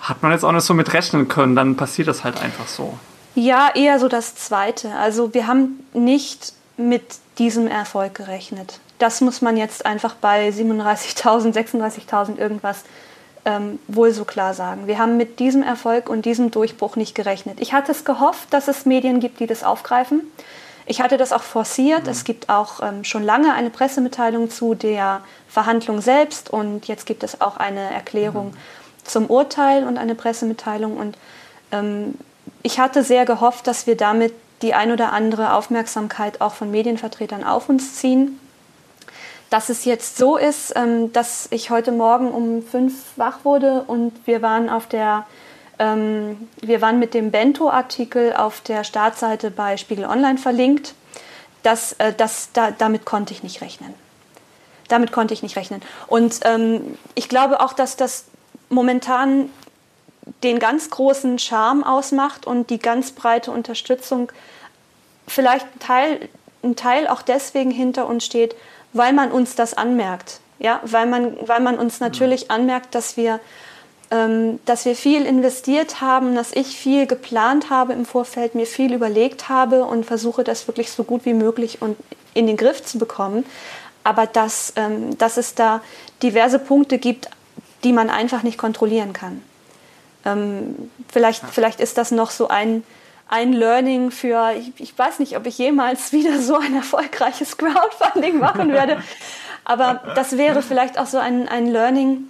hat 0.00 0.22
man 0.22 0.32
jetzt 0.32 0.46
auch 0.46 0.52
nicht 0.52 0.64
so 0.64 0.72
mit 0.72 0.94
rechnen 0.94 1.28
können, 1.28 1.54
dann 1.54 1.76
passiert 1.76 2.08
das 2.08 2.24
halt 2.24 2.40
einfach 2.40 2.68
so. 2.68 2.98
Ja, 3.34 3.68
eher 3.74 3.98
so 3.98 4.08
das 4.08 4.34
Zweite. 4.34 4.94
Also 4.94 5.34
wir 5.34 5.46
haben 5.46 5.84
nicht 5.92 6.54
mit 6.78 7.04
diesem 7.36 7.66
Erfolg 7.66 8.14
gerechnet. 8.14 8.80
Das 8.98 9.20
muss 9.20 9.42
man 9.42 9.58
jetzt 9.58 9.84
einfach 9.84 10.14
bei 10.14 10.48
37.000, 10.48 11.52
36.000 11.52 12.38
irgendwas 12.38 12.84
ähm, 13.44 13.78
wohl 13.88 14.12
so 14.12 14.24
klar 14.24 14.54
sagen. 14.54 14.86
Wir 14.86 14.98
haben 14.98 15.16
mit 15.16 15.38
diesem 15.38 15.62
Erfolg 15.62 16.08
und 16.08 16.24
diesem 16.24 16.50
Durchbruch 16.50 16.96
nicht 16.96 17.14
gerechnet. 17.14 17.60
Ich 17.60 17.72
hatte 17.72 17.92
es 17.92 18.04
gehofft, 18.04 18.52
dass 18.52 18.68
es 18.68 18.86
Medien 18.86 19.20
gibt, 19.20 19.40
die 19.40 19.46
das 19.46 19.64
aufgreifen. 19.64 20.22
Ich 20.86 21.00
hatte 21.00 21.16
das 21.16 21.32
auch 21.32 21.42
forciert. 21.42 22.04
Mhm. 22.04 22.10
Es 22.10 22.24
gibt 22.24 22.48
auch 22.48 22.80
ähm, 22.82 23.04
schon 23.04 23.22
lange 23.22 23.52
eine 23.54 23.70
Pressemitteilung 23.70 24.50
zu 24.50 24.74
der 24.74 25.22
Verhandlung 25.48 26.00
selbst 26.00 26.50
und 26.50 26.88
jetzt 26.88 27.06
gibt 27.06 27.22
es 27.24 27.40
auch 27.40 27.56
eine 27.56 27.80
Erklärung 27.92 28.48
mhm. 28.48 28.56
zum 29.04 29.26
Urteil 29.26 29.86
und 29.86 29.98
eine 29.98 30.14
Pressemitteilung. 30.14 30.96
Und 30.96 31.18
ähm, 31.72 32.14
ich 32.62 32.78
hatte 32.78 33.02
sehr 33.02 33.24
gehofft, 33.24 33.66
dass 33.66 33.86
wir 33.86 33.96
damit 33.96 34.32
die 34.62 34.74
ein 34.74 34.92
oder 34.92 35.12
andere 35.12 35.54
Aufmerksamkeit 35.54 36.40
auch 36.40 36.54
von 36.54 36.70
Medienvertretern 36.70 37.42
auf 37.42 37.68
uns 37.68 37.96
ziehen 37.96 38.38
dass 39.52 39.68
es 39.68 39.84
jetzt 39.84 40.16
so 40.16 40.38
ist, 40.38 40.72
ähm, 40.76 41.12
dass 41.12 41.46
ich 41.50 41.68
heute 41.68 41.92
Morgen 41.92 42.30
um 42.30 42.62
fünf 42.62 42.94
wach 43.16 43.44
wurde 43.44 43.82
und 43.86 44.12
wir 44.26 44.40
waren 44.40 44.70
auf 44.70 44.86
der 44.86 45.26
ähm, 45.78 46.48
wir 46.60 46.80
waren 46.80 46.98
mit 46.98 47.12
dem 47.12 47.30
Bento-Artikel 47.30 48.34
auf 48.34 48.60
der 48.62 48.84
Startseite 48.84 49.50
bei 49.50 49.76
Spiegel 49.76 50.06
Online 50.06 50.38
verlinkt. 50.38 50.94
Das, 51.62 51.94
äh, 51.94 52.12
das, 52.12 52.50
da, 52.52 52.70
damit 52.70 53.04
konnte 53.04 53.34
ich 53.34 53.42
nicht 53.42 53.60
rechnen. 53.60 53.92
Damit 54.88 55.12
konnte 55.12 55.34
ich 55.34 55.42
nicht 55.42 55.56
rechnen. 55.56 55.82
Und 56.06 56.40
ähm, 56.44 56.96
ich 57.14 57.28
glaube 57.28 57.60
auch, 57.60 57.72
dass 57.72 57.96
das 57.96 58.26
momentan 58.68 59.50
den 60.42 60.60
ganz 60.60 60.90
großen 60.90 61.38
Charme 61.38 61.84
ausmacht 61.84 62.46
und 62.46 62.70
die 62.70 62.78
ganz 62.78 63.12
breite 63.12 63.50
Unterstützung 63.50 64.30
vielleicht 65.26 65.66
ein 65.66 65.78
Teil, 65.78 66.28
ein 66.62 66.76
Teil 66.76 67.08
auch 67.08 67.22
deswegen 67.22 67.70
hinter 67.70 68.06
uns 68.06 68.24
steht, 68.24 68.54
weil 68.92 69.12
man 69.12 69.32
uns 69.32 69.54
das 69.54 69.74
anmerkt. 69.74 70.40
Ja, 70.58 70.80
weil 70.84 71.06
man, 71.06 71.36
weil 71.46 71.60
man 71.60 71.78
uns 71.78 71.98
natürlich 71.98 72.50
anmerkt, 72.50 72.94
dass 72.94 73.16
wir, 73.16 73.40
ähm, 74.12 74.60
dass 74.64 74.84
wir 74.84 74.94
viel 74.94 75.26
investiert 75.26 76.00
haben, 76.00 76.36
dass 76.36 76.52
ich 76.52 76.76
viel 76.76 77.06
geplant 77.06 77.68
habe 77.68 77.92
im 77.94 78.04
Vorfeld, 78.04 78.54
mir 78.54 78.66
viel 78.66 78.92
überlegt 78.92 79.48
habe 79.48 79.84
und 79.84 80.06
versuche 80.06 80.44
das 80.44 80.68
wirklich 80.68 80.92
so 80.92 81.02
gut 81.02 81.24
wie 81.24 81.34
möglich 81.34 81.82
und 81.82 81.96
in 82.34 82.46
den 82.46 82.56
Griff 82.56 82.84
zu 82.84 82.98
bekommen. 82.98 83.44
Aber 84.04 84.26
dass, 84.26 84.72
ähm, 84.76 85.18
dass 85.18 85.36
es 85.36 85.54
da 85.54 85.80
diverse 86.22 86.60
Punkte 86.60 86.98
gibt, 86.98 87.28
die 87.82 87.92
man 87.92 88.10
einfach 88.10 88.44
nicht 88.44 88.58
kontrollieren 88.58 89.12
kann. 89.12 89.42
Ähm, 90.24 90.90
vielleicht, 91.10 91.42
vielleicht 91.50 91.80
ist 91.80 91.98
das 91.98 92.10
noch 92.12 92.30
so 92.30 92.48
ein, 92.48 92.84
ein 93.32 93.54
Learning 93.54 94.10
für, 94.10 94.52
ich, 94.58 94.72
ich, 94.76 94.98
weiß 94.98 95.18
nicht, 95.18 95.38
ob 95.38 95.46
ich 95.46 95.56
jemals 95.56 96.12
wieder 96.12 96.38
so 96.38 96.56
ein 96.56 96.76
erfolgreiches 96.76 97.56
Crowdfunding 97.56 98.38
machen 98.38 98.70
werde, 98.72 99.02
aber 99.64 100.02
das 100.14 100.36
wäre 100.36 100.60
vielleicht 100.60 100.98
auch 100.98 101.06
so 101.06 101.16
ein, 101.16 101.48
ein 101.48 101.66
Learning 101.66 102.24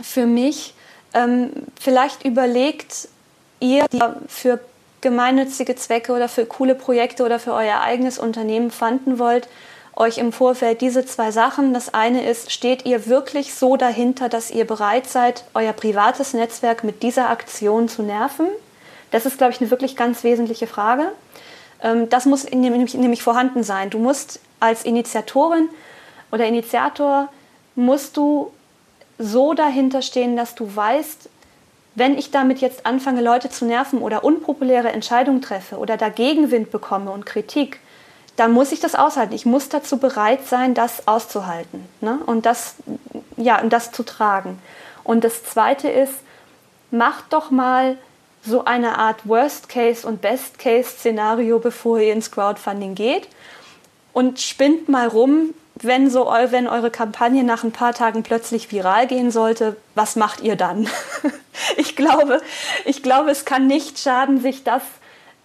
für 0.00 0.26
mich. 0.26 0.74
Ähm, 1.12 1.50
vielleicht 1.80 2.24
überlegt 2.24 3.08
ihr 3.58 3.86
für 4.28 4.60
gemeinnützige 5.00 5.74
Zwecke 5.74 6.12
oder 6.12 6.28
für 6.28 6.46
coole 6.46 6.76
Projekte 6.76 7.24
oder 7.24 7.40
für 7.40 7.52
euer 7.52 7.80
eigenes 7.80 8.20
Unternehmen 8.20 8.70
fanden 8.70 9.18
wollt, 9.18 9.48
euch 9.96 10.18
im 10.18 10.32
Vorfeld 10.32 10.82
diese 10.82 11.04
zwei 11.04 11.32
Sachen. 11.32 11.74
Das 11.74 11.94
eine 11.94 12.24
ist, 12.24 12.52
steht 12.52 12.86
ihr 12.86 13.08
wirklich 13.08 13.54
so 13.54 13.76
dahinter, 13.76 14.28
dass 14.28 14.52
ihr 14.52 14.66
bereit 14.66 15.08
seid, 15.08 15.42
euer 15.54 15.72
privates 15.72 16.32
Netzwerk 16.32 16.84
mit 16.84 17.02
dieser 17.02 17.28
Aktion 17.28 17.88
zu 17.88 18.02
nerven? 18.02 18.46
Das 19.10 19.26
ist, 19.26 19.38
glaube 19.38 19.52
ich, 19.52 19.60
eine 19.60 19.70
wirklich 19.70 19.96
ganz 19.96 20.24
wesentliche 20.24 20.66
Frage. 20.66 21.12
Ähm, 21.82 22.08
das 22.08 22.26
muss 22.26 22.50
nämlich, 22.50 22.94
nämlich 22.94 23.22
vorhanden 23.22 23.62
sein. 23.62 23.90
Du 23.90 23.98
musst 23.98 24.40
als 24.60 24.84
Initiatorin 24.84 25.68
oder 26.30 26.46
Initiator, 26.46 27.28
musst 27.74 28.16
du 28.16 28.52
so 29.18 29.54
dahinter 29.54 30.02
stehen, 30.02 30.36
dass 30.36 30.54
du 30.54 30.74
weißt, 30.74 31.28
wenn 31.94 32.16
ich 32.16 32.30
damit 32.30 32.60
jetzt 32.60 32.86
anfange, 32.86 33.20
Leute 33.20 33.50
zu 33.50 33.64
nerven 33.64 34.00
oder 34.00 34.22
unpopuläre 34.22 34.90
Entscheidungen 34.92 35.42
treffe 35.42 35.78
oder 35.78 35.96
da 35.96 36.08
Gegenwind 36.08 36.70
bekomme 36.70 37.10
und 37.10 37.26
Kritik, 37.26 37.80
dann 38.36 38.52
muss 38.52 38.70
ich 38.70 38.78
das 38.78 38.94
aushalten. 38.94 39.34
Ich 39.34 39.46
muss 39.46 39.68
dazu 39.68 39.98
bereit 39.98 40.46
sein, 40.46 40.74
das 40.74 41.08
auszuhalten 41.08 41.84
ne? 42.00 42.20
und, 42.26 42.46
das, 42.46 42.76
ja, 43.36 43.60
und 43.60 43.72
das 43.72 43.90
zu 43.90 44.04
tragen. 44.04 44.60
Und 45.02 45.24
das 45.24 45.42
Zweite 45.42 45.88
ist, 45.88 46.14
mach 46.92 47.22
doch 47.22 47.50
mal 47.50 47.96
so 48.48 48.64
eine 48.64 48.98
Art 48.98 49.28
Worst-Case- 49.28 50.06
und 50.06 50.20
Best-Case-Szenario, 50.20 51.58
bevor 51.58 52.00
ihr 52.00 52.12
ins 52.12 52.30
Crowdfunding 52.30 52.94
geht. 52.94 53.28
Und 54.12 54.40
spinnt 54.40 54.88
mal 54.88 55.06
rum, 55.06 55.54
wenn, 55.82 56.10
so, 56.10 56.26
wenn 56.26 56.66
eure 56.66 56.90
Kampagne 56.90 57.44
nach 57.44 57.62
ein 57.62 57.72
paar 57.72 57.94
Tagen 57.94 58.22
plötzlich 58.22 58.72
viral 58.72 59.06
gehen 59.06 59.30
sollte, 59.30 59.76
was 59.94 60.16
macht 60.16 60.40
ihr 60.40 60.56
dann? 60.56 60.88
ich, 61.76 61.94
glaube, 61.94 62.40
ich 62.84 63.02
glaube, 63.02 63.30
es 63.30 63.44
kann 63.44 63.66
nicht 63.66 63.98
schaden, 63.98 64.40
sich 64.40 64.64
das 64.64 64.82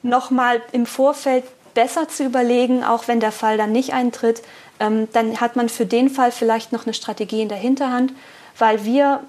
nochmal 0.02 0.62
im 0.72 0.86
Vorfeld 0.86 1.44
besser 1.74 2.08
zu 2.08 2.24
überlegen, 2.24 2.84
auch 2.84 3.08
wenn 3.08 3.20
der 3.20 3.32
Fall 3.32 3.58
dann 3.58 3.72
nicht 3.72 3.94
eintritt. 3.94 4.42
Ähm, 4.80 5.08
dann 5.14 5.40
hat 5.40 5.56
man 5.56 5.70
für 5.70 5.86
den 5.86 6.10
Fall 6.10 6.32
vielleicht 6.32 6.72
noch 6.72 6.86
eine 6.86 6.94
Strategie 6.94 7.42
in 7.42 7.50
der 7.50 7.58
Hinterhand, 7.58 8.14
weil 8.58 8.86
wir 8.86 9.22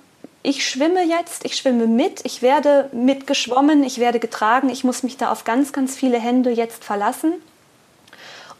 ich 0.44 0.68
schwimme 0.68 1.02
jetzt, 1.02 1.46
ich 1.46 1.56
schwimme 1.56 1.86
mit, 1.86 2.20
ich 2.24 2.42
werde 2.42 2.90
mitgeschwommen, 2.92 3.82
ich 3.82 3.98
werde 3.98 4.20
getragen, 4.20 4.68
ich 4.68 4.84
muss 4.84 5.02
mich 5.02 5.16
da 5.16 5.32
auf 5.32 5.44
ganz, 5.44 5.72
ganz 5.72 5.96
viele 5.96 6.18
Hände 6.20 6.50
jetzt 6.50 6.84
verlassen. 6.84 7.32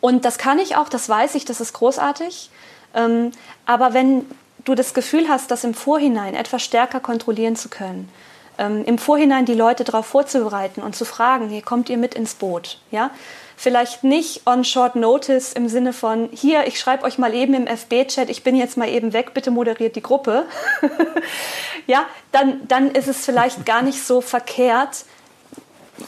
Und 0.01 0.25
das 0.25 0.38
kann 0.38 0.59
ich 0.59 0.77
auch, 0.77 0.88
das 0.88 1.11
weiß 1.11 1.35
ich, 1.35 1.44
das 1.44 1.61
ist 1.61 1.75
großartig. 1.75 2.49
Ähm, 2.94 3.33
aber 3.66 3.92
wenn 3.92 4.25
du 4.64 4.75
das 4.75 4.94
Gefühl 4.94 5.29
hast, 5.29 5.51
das 5.51 5.62
im 5.62 5.75
Vorhinein 5.75 6.35
etwas 6.35 6.62
stärker 6.62 7.01
kontrollieren 7.01 7.55
zu 7.55 7.68
können, 7.68 8.09
ähm, 8.57 8.83
im 8.87 8.97
Vorhinein 8.97 9.44
die 9.44 9.53
Leute 9.53 9.85
darauf 9.85 10.07
vorzubereiten 10.07 10.81
und 10.81 10.97
zu 10.97 11.05
fragen, 11.05 11.51
hier 11.51 11.62
kommt 11.62 11.90
ihr 11.90 11.99
mit 11.99 12.14
ins 12.14 12.35
Boot, 12.35 12.79
ja, 12.92 13.11
vielleicht 13.57 14.05
nicht 14.05 14.47
on 14.47 14.64
short 14.64 14.97
notice 14.97 15.53
im 15.53 15.69
Sinne 15.69 15.93
von, 15.93 16.29
hier, 16.33 16.67
ich 16.67 16.79
schreibe 16.79 17.05
euch 17.05 17.19
mal 17.19 17.35
eben 17.35 17.55
im 17.55 17.67
FB-Chat, 17.67 18.31
ich 18.31 18.43
bin 18.43 18.57
jetzt 18.57 18.77
mal 18.77 18.88
eben 18.88 19.12
weg, 19.12 19.35
bitte 19.35 19.51
moderiert 19.51 19.97
die 19.97 20.03
Gruppe. 20.03 20.47
ja, 21.87 22.05
dann, 22.33 22.67
dann 22.69 22.90
ist 22.90 23.09
es 23.09 23.25
vielleicht 23.25 23.64
gar 23.67 23.83
nicht 23.83 24.03
so 24.03 24.21
verkehrt, 24.21 25.05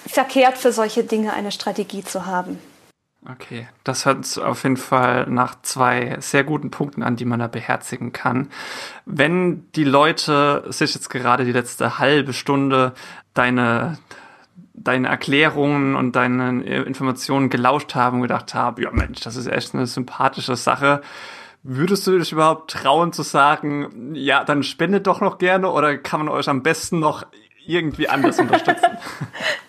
verkehrt 0.07 0.59
für 0.59 0.73
solche 0.73 1.05
Dinge 1.05 1.33
eine 1.33 1.53
Strategie 1.53 2.03
zu 2.03 2.27
haben. 2.27 2.59
Okay, 3.29 3.67
das 3.83 4.07
hört 4.07 4.39
auf 4.39 4.63
jeden 4.63 4.77
Fall 4.77 5.27
nach 5.29 5.61
zwei 5.63 6.17
sehr 6.21 6.45
guten 6.45 6.71
Punkten 6.71 7.03
an, 7.03 7.17
die 7.17 7.25
man 7.25 7.41
da 7.41 7.49
beherzigen 7.49 8.13
kann. 8.13 8.51
Wenn 9.05 9.71
die 9.73 9.85
Leute 9.85 10.65
sich 10.69 10.95
jetzt 10.95 11.11
gerade 11.11 11.45
die 11.45 11.53
letzte 11.53 11.99
halbe 11.99 12.33
Stunde 12.33 12.93
deine 13.35 13.99
deine 14.77 15.09
Erklärungen 15.09 15.97
und 15.97 16.17
deine 16.17 16.63
Informationen 16.63 17.51
gelauscht 17.51 17.95
haben 17.95 18.17
und 18.17 18.23
gedacht 18.23 18.55
haben, 18.55 18.83
ja 18.83 18.91
Mensch, 18.93 19.21
das 19.21 19.37
ist 19.37 19.47
echt 19.47 19.75
eine 19.75 19.87
sympathische 19.87 20.57
Sache. 20.57 21.01
Würdest 21.63 22.07
du 22.07 22.19
dich 22.19 22.31
überhaupt 22.31 22.71
trauen 22.71 23.13
zu 23.13 23.23
sagen, 23.23 24.15
ja, 24.15 24.45
dann 24.45 24.63
spendet 24.63 25.07
doch 25.07 25.21
noch 25.21 25.39
gerne 25.39 25.71
oder 25.71 25.97
kann 25.97 26.21
man 26.21 26.29
euch 26.29 26.49
am 26.49 26.63
besten 26.63 27.01
noch 27.01 27.27
irgendwie 27.67 28.09
anders 28.09 28.39
unterstützen? 28.39 28.87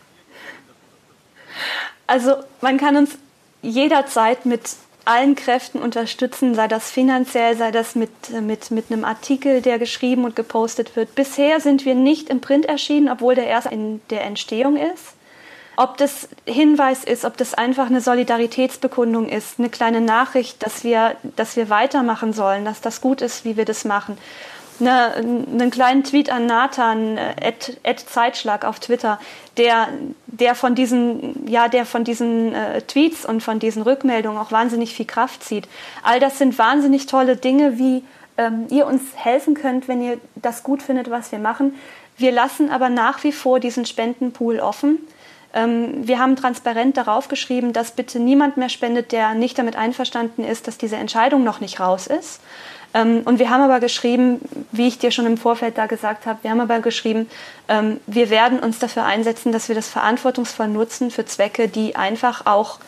Also 2.08 2.38
man 2.62 2.78
kann 2.78 2.96
uns 2.96 3.18
jederzeit 3.62 4.46
mit 4.46 4.78
allen 5.08 5.36
Kräften 5.36 5.82
unterstützen, 5.82 6.56
sei 6.56 6.68
das 6.68 6.92
finanziell, 6.92 7.56
sei 7.56 7.72
das 7.72 7.96
mit, 7.96 8.12
mit, 8.42 8.72
mit 8.72 8.92
einem 8.92 9.06
Artikel, 9.06 9.62
der 9.62 9.80
geschrieben 9.80 10.26
und 10.26 10.36
gepostet 10.36 10.96
wird. 10.96 11.16
Bisher 11.16 11.60
sind 11.60 11.86
wir 11.86 11.96
nicht 11.96 12.30
im 12.30 12.42
Print 12.42 12.66
erschienen, 12.66 13.10
obwohl 13.10 13.36
der 13.36 13.48
erst 13.48 13.72
in 13.72 14.02
der 14.10 14.24
Entstehung 14.24 14.76
ist. 14.76 15.14
Ob 15.76 15.98
das 15.98 16.28
Hinweis 16.46 17.04
ist, 17.04 17.24
ob 17.24 17.38
das 17.38 17.54
einfach 17.54 17.86
eine 17.86 18.02
Solidaritätsbekundung 18.02 19.30
ist, 19.30 19.60
eine 19.60 19.70
kleine 19.70 20.02
Nachricht, 20.02 20.66
dass 20.66 20.84
wir, 20.84 21.16
dass 21.36 21.56
wir 21.56 21.70
weitermachen 21.70 22.34
sollen, 22.34 22.66
dass 22.66 22.82
das 22.82 23.00
gut 23.00 23.22
ist, 23.22 23.46
wie 23.46 23.58
wir 23.58 23.66
das 23.66 23.86
machen 23.86 24.18
eine, 24.80 25.14
einen 25.16 25.72
kleinen 25.72 26.04
Tweet 26.04 26.32
an 26.32 26.46
Nathan, 26.46 27.18
äh, 27.18 27.54
at, 27.84 28.00
Zeitschlag 28.10 28.66
auf 28.66 28.80
Twitter, 28.80 29.20
der, 29.58 29.88
der 30.28 30.56
von 30.56 30.76
diesen, 30.76 31.48
ja, 31.48 31.68
der 31.68 31.86
von 31.86 32.04
diesen 32.04 32.54
äh, 32.54 32.82
Tweets 32.82 33.26
und 33.26 33.42
von 33.42 33.60
diesen 33.60 33.82
Rückmeldungen 33.82 34.38
auch 34.38 34.52
wahnsinnig 34.52 34.94
viel 34.94 35.06
Kraft 35.06 35.44
zieht. 35.44 35.68
All 36.04 36.20
das 36.20 36.38
sind 36.38 36.58
wahnsinnig 36.58 37.06
tolle 37.06 37.36
Dinge, 37.36 37.78
wie 37.78 38.04
ähm, 38.38 38.68
ihr 38.70 38.86
uns 38.86 39.02
helfen 39.16 39.56
könnt, 39.56 39.88
wenn 39.88 40.02
ihr 40.02 40.20
das 40.36 40.64
gut 40.64 40.82
findet, 40.82 41.10
was 41.10 41.32
wir 41.32 41.40
machen. 41.40 41.76
Wir 42.18 42.32
lassen 42.32 42.70
aber 42.70 42.90
nach 42.90 43.24
wie 43.24 43.32
vor 43.32 43.60
diesen 43.60 43.86
Spendenpool 43.86 44.60
offen. 44.60 45.00
Ähm, 45.54 46.08
wir 46.08 46.20
haben 46.20 46.36
transparent 46.36 46.98
darauf 46.98 47.28
geschrieben, 47.28 47.74
dass 47.74 47.92
bitte 47.92 48.20
niemand 48.20 48.58
mehr 48.58 48.70
spendet, 48.70 49.12
der 49.12 49.34
nicht 49.34 49.58
damit 49.58 49.76
einverstanden 49.76 50.44
ist, 50.44 50.68
dass 50.68 50.78
diese 50.78 50.98
Entscheidung 50.98 51.44
noch 51.44 51.60
nicht 51.60 51.80
raus 51.80 52.08
ist. 52.08 52.42
Ähm, 52.94 53.22
und 53.26 53.40
wir 53.40 53.50
haben 53.50 53.62
aber 53.62 53.80
geschrieben, 53.80 54.40
wie 54.72 54.88
ich 54.88 54.98
dir 55.00 55.12
schon 55.12 55.26
im 55.26 55.38
Vorfeld 55.38 55.78
da 55.78 55.86
gesagt 55.86 56.26
habe, 56.26 56.40
wir 56.42 56.52
haben 56.52 56.62
aber 56.62 56.80
geschrieben, 56.80 57.30
ähm, 57.68 58.00
wir 58.08 58.30
werden 58.30 58.60
uns 58.60 58.80
dafür 58.80 59.06
einsetzen, 59.06 59.52
dass 59.52 59.68
wir 59.68 59.76
das 59.76 59.88
verantwortungsvoll 59.88 60.68
nutzen 60.68 61.12
für 61.12 61.26
Zwecke, 61.26 61.68
die 61.68 61.96
einfach 61.96 62.46
auch 62.46 62.80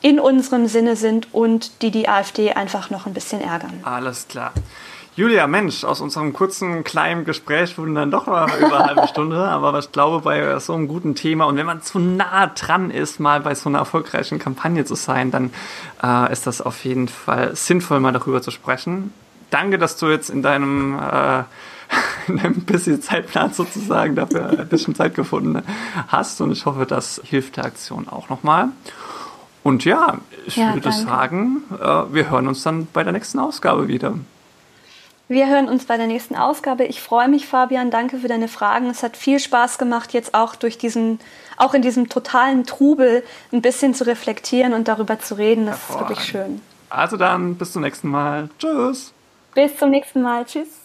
in 0.00 0.18
unserem 0.18 0.66
Sinne 0.66 0.96
sind 0.96 1.32
und 1.32 1.82
die 1.82 1.90
die 1.92 2.08
AfD 2.08 2.52
einfach 2.52 2.90
noch 2.90 3.06
ein 3.06 3.14
bisschen 3.14 3.40
ärgern. 3.40 3.80
Alles 3.84 4.26
klar. 4.26 4.52
Julia, 5.14 5.46
Mensch, 5.46 5.84
aus 5.84 6.00
unserem 6.00 6.32
kurzen, 6.32 6.84
kleinen 6.84 7.26
Gespräch 7.26 7.76
wurden 7.76 7.94
dann 7.94 8.10
doch 8.10 8.26
mal 8.26 8.48
über 8.58 8.78
eine 8.78 8.86
halbe 8.86 9.06
Stunde, 9.08 9.36
aber 9.36 9.78
ich 9.78 9.92
glaube, 9.92 10.22
bei 10.22 10.58
so 10.58 10.72
einem 10.72 10.88
guten 10.88 11.14
Thema 11.14 11.44
und 11.44 11.58
wenn 11.58 11.66
man 11.66 11.82
zu 11.82 11.98
nah 11.98 12.46
dran 12.46 12.90
ist, 12.90 13.20
mal 13.20 13.40
bei 13.40 13.54
so 13.54 13.68
einer 13.68 13.80
erfolgreichen 13.80 14.38
Kampagne 14.38 14.86
zu 14.86 14.94
sein, 14.94 15.30
dann 15.30 15.50
äh, 16.02 16.32
ist 16.32 16.46
das 16.46 16.62
auf 16.62 16.86
jeden 16.86 17.08
Fall 17.08 17.54
sinnvoll, 17.54 18.00
mal 18.00 18.12
darüber 18.12 18.40
zu 18.40 18.50
sprechen. 18.50 19.12
Danke, 19.50 19.76
dass 19.76 19.98
du 19.98 20.08
jetzt 20.08 20.30
in 20.30 20.40
deinem, 20.40 20.98
äh, 20.98 21.42
in 22.28 22.38
deinem 22.38 22.62
busy 22.62 22.98
Zeitplan 22.98 23.52
sozusagen 23.52 24.14
dafür 24.14 24.48
ein 24.60 24.68
bisschen 24.68 24.94
Zeit 24.94 25.14
gefunden 25.14 25.62
hast 26.08 26.40
und 26.40 26.52
ich 26.52 26.64
hoffe, 26.64 26.86
das 26.86 27.20
hilft 27.22 27.58
der 27.58 27.66
Aktion 27.66 28.08
auch 28.08 28.30
nochmal. 28.30 28.68
Und 29.62 29.84
ja, 29.84 30.16
ich 30.46 30.56
ja, 30.56 30.68
würde 30.68 30.88
danke. 30.88 31.06
sagen, 31.06 31.62
äh, 31.78 32.14
wir 32.14 32.30
hören 32.30 32.48
uns 32.48 32.62
dann 32.62 32.88
bei 32.90 33.04
der 33.04 33.12
nächsten 33.12 33.38
Ausgabe 33.38 33.88
wieder. 33.88 34.14
Wir 35.28 35.48
hören 35.48 35.68
uns 35.68 35.86
bei 35.86 35.96
der 35.96 36.06
nächsten 36.06 36.36
Ausgabe. 36.36 36.84
Ich 36.84 37.00
freue 37.00 37.28
mich, 37.28 37.46
Fabian. 37.46 37.90
Danke 37.90 38.18
für 38.18 38.28
deine 38.28 38.48
Fragen. 38.48 38.90
Es 38.90 39.02
hat 39.02 39.16
viel 39.16 39.38
Spaß 39.38 39.78
gemacht, 39.78 40.12
jetzt 40.12 40.34
auch 40.34 40.54
durch 40.54 40.78
diesen, 40.78 41.20
auch 41.56 41.74
in 41.74 41.82
diesem 41.82 42.08
totalen 42.08 42.64
Trubel 42.64 43.22
ein 43.52 43.62
bisschen 43.62 43.94
zu 43.94 44.06
reflektieren 44.06 44.74
und 44.74 44.88
darüber 44.88 45.18
zu 45.20 45.38
reden. 45.38 45.66
Das 45.66 45.78
ist 45.88 45.98
wirklich 45.98 46.20
schön. 46.20 46.60
Also 46.90 47.16
dann, 47.16 47.54
bis 47.54 47.72
zum 47.72 47.82
nächsten 47.82 48.08
Mal. 48.08 48.50
Tschüss. 48.58 49.14
Bis 49.54 49.76
zum 49.76 49.90
nächsten 49.90 50.20
Mal. 50.20 50.44
Tschüss. 50.44 50.81